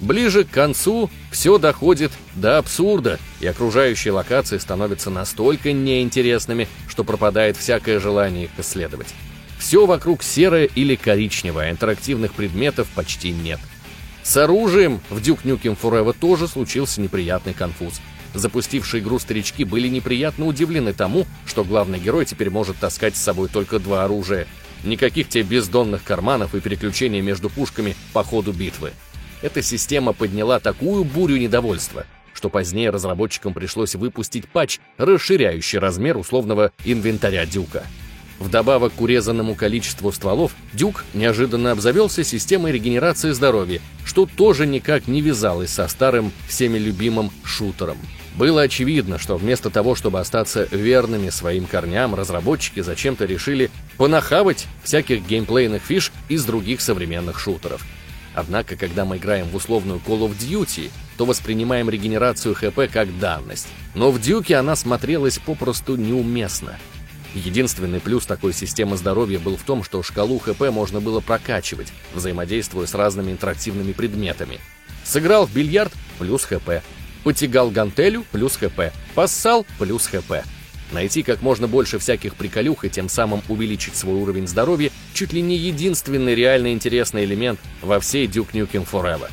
Ближе 0.00 0.44
к 0.44 0.50
концу 0.50 1.10
все 1.30 1.56
доходит 1.56 2.12
до 2.34 2.58
абсурда, 2.58 3.18
и 3.40 3.46
окружающие 3.46 4.12
локации 4.12 4.58
становятся 4.58 5.08
настолько 5.08 5.72
неинтересными, 5.72 6.68
что 6.86 7.02
пропадает 7.02 7.56
всякое 7.56 7.98
желание 7.98 8.44
их 8.44 8.50
исследовать. 8.58 9.14
Все 9.58 9.86
вокруг 9.86 10.22
серое 10.22 10.66
или 10.66 10.96
коричневое, 10.96 11.70
интерактивных 11.70 12.34
предметов 12.34 12.88
почти 12.94 13.30
нет. 13.30 13.58
С 14.22 14.36
оружием 14.36 15.00
в 15.08 15.18
Duke 15.18 15.44
Nukem 15.44 15.78
Forever 15.80 16.14
тоже 16.18 16.46
случился 16.46 17.00
неприятный 17.00 17.54
конфуз 17.54 18.00
запустившие 18.38 19.02
игру 19.02 19.18
старички 19.18 19.64
были 19.64 19.88
неприятно 19.88 20.46
удивлены 20.46 20.92
тому, 20.92 21.26
что 21.46 21.64
главный 21.64 21.98
герой 21.98 22.24
теперь 22.24 22.50
может 22.50 22.76
таскать 22.76 23.16
с 23.16 23.22
собой 23.22 23.48
только 23.48 23.78
два 23.78 24.04
оружия. 24.04 24.46
Никаких 24.84 25.28
тебе 25.28 25.42
бездонных 25.42 26.04
карманов 26.04 26.54
и 26.54 26.60
переключения 26.60 27.22
между 27.22 27.50
пушками 27.50 27.96
по 28.12 28.22
ходу 28.22 28.52
битвы. 28.52 28.92
Эта 29.42 29.62
система 29.62 30.12
подняла 30.12 30.60
такую 30.60 31.04
бурю 31.04 31.36
недовольства, 31.36 32.06
что 32.32 32.48
позднее 32.48 32.90
разработчикам 32.90 33.54
пришлось 33.54 33.94
выпустить 33.94 34.48
патч, 34.48 34.78
расширяющий 34.98 35.78
размер 35.78 36.16
условного 36.16 36.72
инвентаря 36.84 37.46
Дюка. 37.46 37.84
Вдобавок 38.38 38.92
к 38.94 39.00
урезанному 39.00 39.54
количеству 39.54 40.12
стволов, 40.12 40.52
Дюк 40.74 41.04
неожиданно 41.14 41.72
обзавелся 41.72 42.22
системой 42.22 42.72
регенерации 42.72 43.30
здоровья, 43.30 43.80
что 44.04 44.26
тоже 44.26 44.66
никак 44.66 45.08
не 45.08 45.22
вязалось 45.22 45.70
со 45.70 45.88
старым 45.88 46.32
всеми 46.46 46.78
любимым 46.78 47.30
шутером. 47.44 47.98
Было 48.36 48.62
очевидно, 48.62 49.18
что 49.18 49.36
вместо 49.38 49.70
того, 49.70 49.94
чтобы 49.94 50.20
остаться 50.20 50.68
верными 50.70 51.30
своим 51.30 51.66
корням, 51.66 52.14
разработчики 52.14 52.80
зачем-то 52.80 53.24
решили 53.24 53.70
понахавать 53.96 54.66
всяких 54.84 55.26
геймплейных 55.26 55.82
фиш 55.82 56.12
из 56.28 56.44
других 56.44 56.82
современных 56.82 57.40
шутеров. 57.40 57.84
Однако, 58.34 58.76
когда 58.76 59.06
мы 59.06 59.16
играем 59.16 59.48
в 59.48 59.56
условную 59.56 59.98
Call 60.06 60.28
of 60.28 60.36
Duty, 60.38 60.90
то 61.16 61.24
воспринимаем 61.24 61.88
регенерацию 61.88 62.54
ХП 62.54 62.92
как 62.92 63.18
данность. 63.18 63.68
Но 63.94 64.10
в 64.10 64.20
Дюке 64.20 64.56
она 64.56 64.76
смотрелась 64.76 65.38
попросту 65.38 65.96
неуместно. 65.96 66.78
Единственный 67.34 68.00
плюс 68.00 68.26
такой 68.26 68.52
системы 68.52 68.98
здоровья 68.98 69.38
был 69.38 69.56
в 69.56 69.62
том, 69.62 69.82
что 69.82 70.02
шкалу 70.02 70.38
ХП 70.38 70.70
можно 70.70 71.00
было 71.00 71.20
прокачивать, 71.20 71.92
взаимодействуя 72.14 72.86
с 72.86 72.94
разными 72.94 73.32
интерактивными 73.32 73.92
предметами. 73.92 74.60
Сыграл 75.04 75.46
в 75.46 75.52
бильярд– 75.54 75.92
плюс 76.18 76.44
ХП. 76.44 76.82
Потягал 77.26 77.70
гантелю– 77.70 78.24
плюс 78.30 78.56
ХП. 78.56 78.92
Поссал– 79.16 79.66
плюс 79.80 80.06
ХП. 80.06 80.46
Найти 80.92 81.24
как 81.24 81.42
можно 81.42 81.66
больше 81.66 81.98
всяких 81.98 82.36
приколюх 82.36 82.84
и 82.84 82.88
тем 82.88 83.08
самым 83.08 83.42
увеличить 83.48 83.96
свой 83.96 84.14
уровень 84.14 84.46
здоровья 84.46 84.92
чуть 85.12 85.32
ли 85.32 85.42
не 85.42 85.56
единственный 85.56 86.36
реально 86.36 86.72
интересный 86.72 87.24
элемент 87.24 87.58
во 87.82 87.98
всей 87.98 88.28
Duke 88.28 88.52
Nukem 88.52 88.86
Forever. 88.88 89.28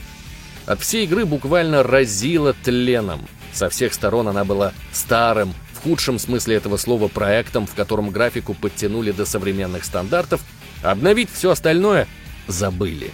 От 0.65 0.81
всей 0.81 1.03
игры 1.03 1.25
буквально 1.25 1.83
разило 1.83 2.55
тленом. 2.63 3.27
Со 3.53 3.69
всех 3.69 3.93
сторон 3.93 4.27
она 4.27 4.43
была 4.43 4.73
старым, 4.91 5.53
в 5.73 5.83
худшем 5.83 6.17
смысле 6.17 6.55
этого 6.55 6.77
слова 6.77 7.09
проектом, 7.09 7.67
в 7.67 7.75
котором 7.75 8.09
графику 8.09 8.55
подтянули 8.55 9.11
до 9.11 9.27
современных 9.27 9.85
стандартов, 9.85 10.41
обновить 10.81 11.29
все 11.31 11.51
остальное 11.51 12.07
забыли. 12.47 13.11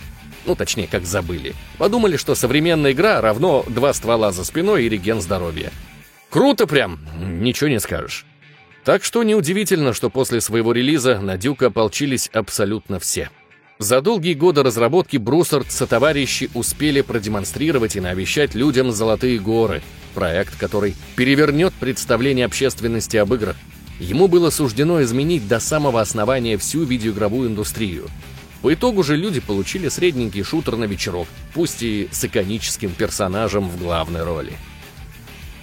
Ну, 0.49 0.55
точнее, 0.55 0.87
как 0.87 1.05
забыли. 1.05 1.53
Подумали, 1.77 2.17
что 2.17 2.33
современная 2.33 2.93
игра 2.93 3.21
равно 3.21 3.63
два 3.67 3.93
ствола 3.93 4.31
за 4.31 4.43
спиной 4.43 4.85
и 4.85 4.89
реген 4.89 5.21
здоровья. 5.21 5.71
Круто 6.31 6.65
прям, 6.65 6.99
ничего 7.19 7.69
не 7.69 7.79
скажешь. 7.79 8.25
Так 8.83 9.03
что 9.03 9.21
неудивительно, 9.21 9.93
что 9.93 10.09
после 10.09 10.41
своего 10.41 10.71
релиза 10.71 11.19
на 11.19 11.37
Дюка 11.37 11.67
ополчились 11.67 12.31
абсолютно 12.33 12.97
все. 12.99 13.29
За 13.77 14.01
долгие 14.01 14.33
годы 14.33 14.63
разработки 14.63 15.17
Бруссард 15.17 15.71
сотоварищи 15.71 16.49
успели 16.55 17.01
продемонстрировать 17.01 17.95
и 17.95 18.01
наобещать 18.01 18.55
людям 18.55 18.91
«Золотые 18.91 19.37
горы», 19.37 19.83
проект, 20.15 20.57
который 20.57 20.95
перевернет 21.15 21.75
представление 21.75 22.47
общественности 22.47 23.17
об 23.17 23.35
играх. 23.35 23.55
Ему 23.99 24.27
было 24.27 24.49
суждено 24.49 25.03
изменить 25.03 25.47
до 25.47 25.59
самого 25.59 26.01
основания 26.01 26.57
всю 26.57 26.85
видеоигровую 26.85 27.49
индустрию– 27.49 28.07
по 28.61 28.73
итогу 28.73 29.03
же 29.03 29.15
люди 29.15 29.39
получили 29.39 29.87
средненький 29.89 30.43
шутер 30.43 30.75
на 30.75 30.83
вечерок, 30.83 31.27
пусть 31.53 31.81
и 31.81 32.09
с 32.11 32.25
иконическим 32.25 32.91
персонажем 32.91 33.69
в 33.69 33.77
главной 33.77 34.23
роли. 34.23 34.53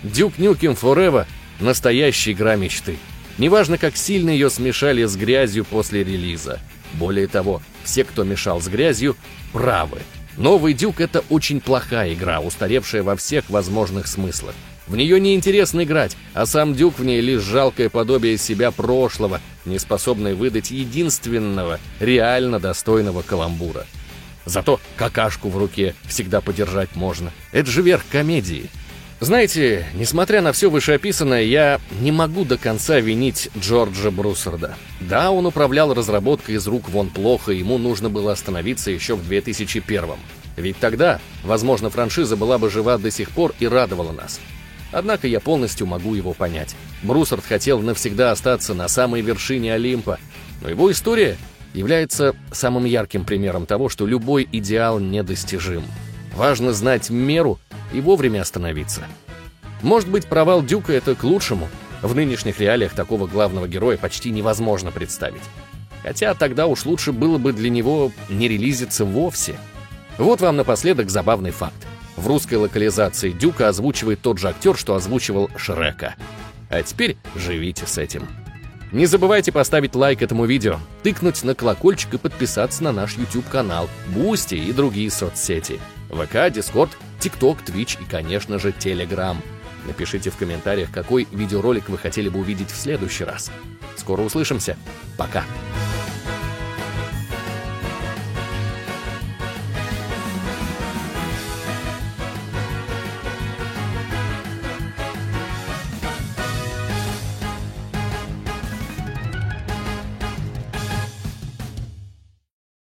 Duke 0.03 0.37
Nukem 0.39 0.79
Forever— 0.79 1.27
настоящая 1.61 2.33
игра 2.33 2.57
мечты. 2.57 2.99
Неважно, 3.39 3.77
как 3.77 3.97
сильно 3.97 4.31
ее 4.31 4.49
смешали 4.49 5.05
с 5.05 5.17
грязью 5.17 5.65
после 5.65 6.05
релиза. 6.05 6.61
Более 6.95 7.27
того, 7.27 7.61
все, 7.85 8.05
кто 8.05 8.25
мешал 8.25 8.61
с 8.61 8.69
грязью, 8.69 9.17
правы. 9.53 10.01
Новый 10.37 10.75
Дюк— 10.75 11.01
это 11.03 11.23
очень 11.29 11.61
плохая 11.61 12.15
игра, 12.15 12.41
устаревшая 12.41 13.03
во 13.03 13.17
всех 13.17 13.49
возможных 13.51 14.07
смыслах. 14.07 14.55
В 14.87 14.97
нее 14.97 15.21
неинтересно 15.21 15.83
играть, 15.83 16.17
а 16.33 16.47
сам 16.47 16.75
Дюк 16.75 16.99
в 16.99 17.05
ней 17.05 17.21
лишь 17.21 17.43
жалкое 17.43 17.89
подобие 17.89 18.39
себя 18.39 18.71
прошлого, 18.71 19.41
не 19.65 19.79
способный 19.79 20.35
выдать 20.35 20.71
единственного, 20.71 21.81
реально 21.99 22.61
достойного 22.61 23.23
каламбура. 23.23 23.87
Зато 24.45 24.81
какашку 24.97 25.49
в 25.49 25.59
руке 25.59 25.95
всегда 26.07 26.41
подержать 26.41 26.95
можно. 26.95 27.33
Это 27.51 27.69
же 27.69 27.83
верх 27.83 28.05
комедии. 28.11 28.71
Знаете, 29.19 29.87
несмотря 29.95 30.41
на 30.43 30.53
все 30.53 30.71
вышеописанное, 30.71 31.43
я 31.43 31.81
не 32.01 32.13
могу 32.13 32.45
до 32.45 32.59
конца 32.59 33.01
винить 33.01 33.51
Джорджа 33.59 34.11
Бруссарда. 34.11 34.77
Да, 35.01 35.31
он 35.31 35.47
управлял 35.47 35.95
разработкой 35.95 36.57
из 36.57 36.67
рук 36.67 36.91
вон 36.91 37.09
плохо, 37.09 37.51
ему 37.51 37.79
нужно 37.79 38.11
было 38.11 38.33
остановиться 38.33 38.91
еще 38.91 39.17
в 39.17 39.27
2001 39.27 40.05
-м. 40.05 40.19
Ведь 40.57 40.79
тогда, 40.79 41.21
возможно, 41.45 41.91
франшиза 41.91 42.37
была 42.37 42.59
бы 42.59 42.71
жива 42.71 42.99
до 42.99 43.11
сих 43.11 43.31
пор 43.31 43.55
и 43.59 43.67
радовала 43.67 44.13
нас. 44.13 44.39
Однако 44.97 45.29
я 45.29 45.41
полностью 45.41 45.87
могу 45.87 46.15
его 46.15 46.33
понять. 46.33 46.75
Бруссард 47.03 47.45
хотел 47.45 47.81
навсегда 47.81 48.31
остаться 48.31 48.73
на 48.73 48.89
самой 48.89 49.21
вершине 49.21 49.75
Олимпа, 49.75 50.19
но 50.63 50.71
его 50.71 50.91
история 50.91 51.37
является 51.75 52.35
самым 52.51 52.87
ярким 52.87 53.27
примером 53.27 53.67
того, 53.67 53.91
что 53.91 54.07
любой 54.07 54.49
идеал 54.51 54.99
недостижим. 54.99 55.83
Важно 56.35 56.73
знать 56.73 57.11
меру 57.11 57.59
и 57.93 58.01
вовремя 58.01 58.41
остановиться. 58.41 59.03
Может 59.83 60.09
быть, 60.09 60.29
провал 60.29 60.63
Дюка— 60.63 60.93
это 60.95 61.15
к 61.15 61.25
лучшему. 61.25 61.69
В 62.01 62.15
нынешних 62.15 62.59
реалиях 62.59 62.95
такого 62.95 63.27
главного 63.27 63.69
героя 63.69 63.99
почти 63.99 64.31
невозможно 64.31 64.93
представить. 64.93 65.43
Хотя 66.03 66.33
тогда 66.33 66.67
уж 66.69 66.87
лучше 66.87 67.13
было 67.13 67.37
бы 67.37 67.53
для 67.53 67.69
него 67.69 68.13
не 68.31 68.49
релизиться 68.49 69.05
вовсе. 69.05 69.57
Вот 70.17 70.41
вам 70.41 70.57
напоследок 70.57 71.11
забавный 71.11 71.51
факт. 71.51 71.86
В 72.17 72.27
русской 72.27 72.55
локализации 72.55 73.31
Дюка 73.31 73.69
озвучивает 73.69 74.21
тот 74.23 74.39
же 74.39 74.49
актер, 74.49 74.77
что 74.77 74.95
озвучивал 74.95 75.51
Шрека. 75.57 76.15
А 76.71 76.83
теперь 76.83 77.17
живите 77.35 77.87
с 77.87 77.99
этим. 77.99 78.27
Не 78.93 79.07
забывайте 79.07 79.53
поставить 79.53 79.95
лайк 79.95 80.23
этому 80.23 80.47
видео, 80.47 80.79
тыкнуть 81.03 81.43
на 81.43 81.55
колокольчик 81.55 82.15
и 82.15 82.19
подписаться 82.19 82.83
на 82.83 82.93
наш 82.93 83.17
YouTube-канал, 83.17 83.91
Boosty 84.09 84.55
и 84.55 84.73
другие 84.73 85.11
соцсети. 85.11 85.81
ВК, 86.09 86.51
Discord, 86.53 86.97
TikTok, 87.19 87.63
Twitch 87.63 87.99
и, 88.01 88.05
конечно 88.05 88.59
же, 88.59 88.73
Телеграм. 88.73 89.43
Напишите 89.87 90.31
в 90.31 90.37
комментариях, 90.37 90.91
какой 90.91 91.27
видеоролик 91.31 91.89
вы 91.89 91.99
хотели 91.99 92.29
бы 92.29 92.41
увидеть 92.41 92.71
в 92.71 92.77
следующий 92.77 93.25
раз. 93.25 93.51
Скоро 93.97 94.23
услышимся. 94.23 94.77
Пока. 95.17 95.45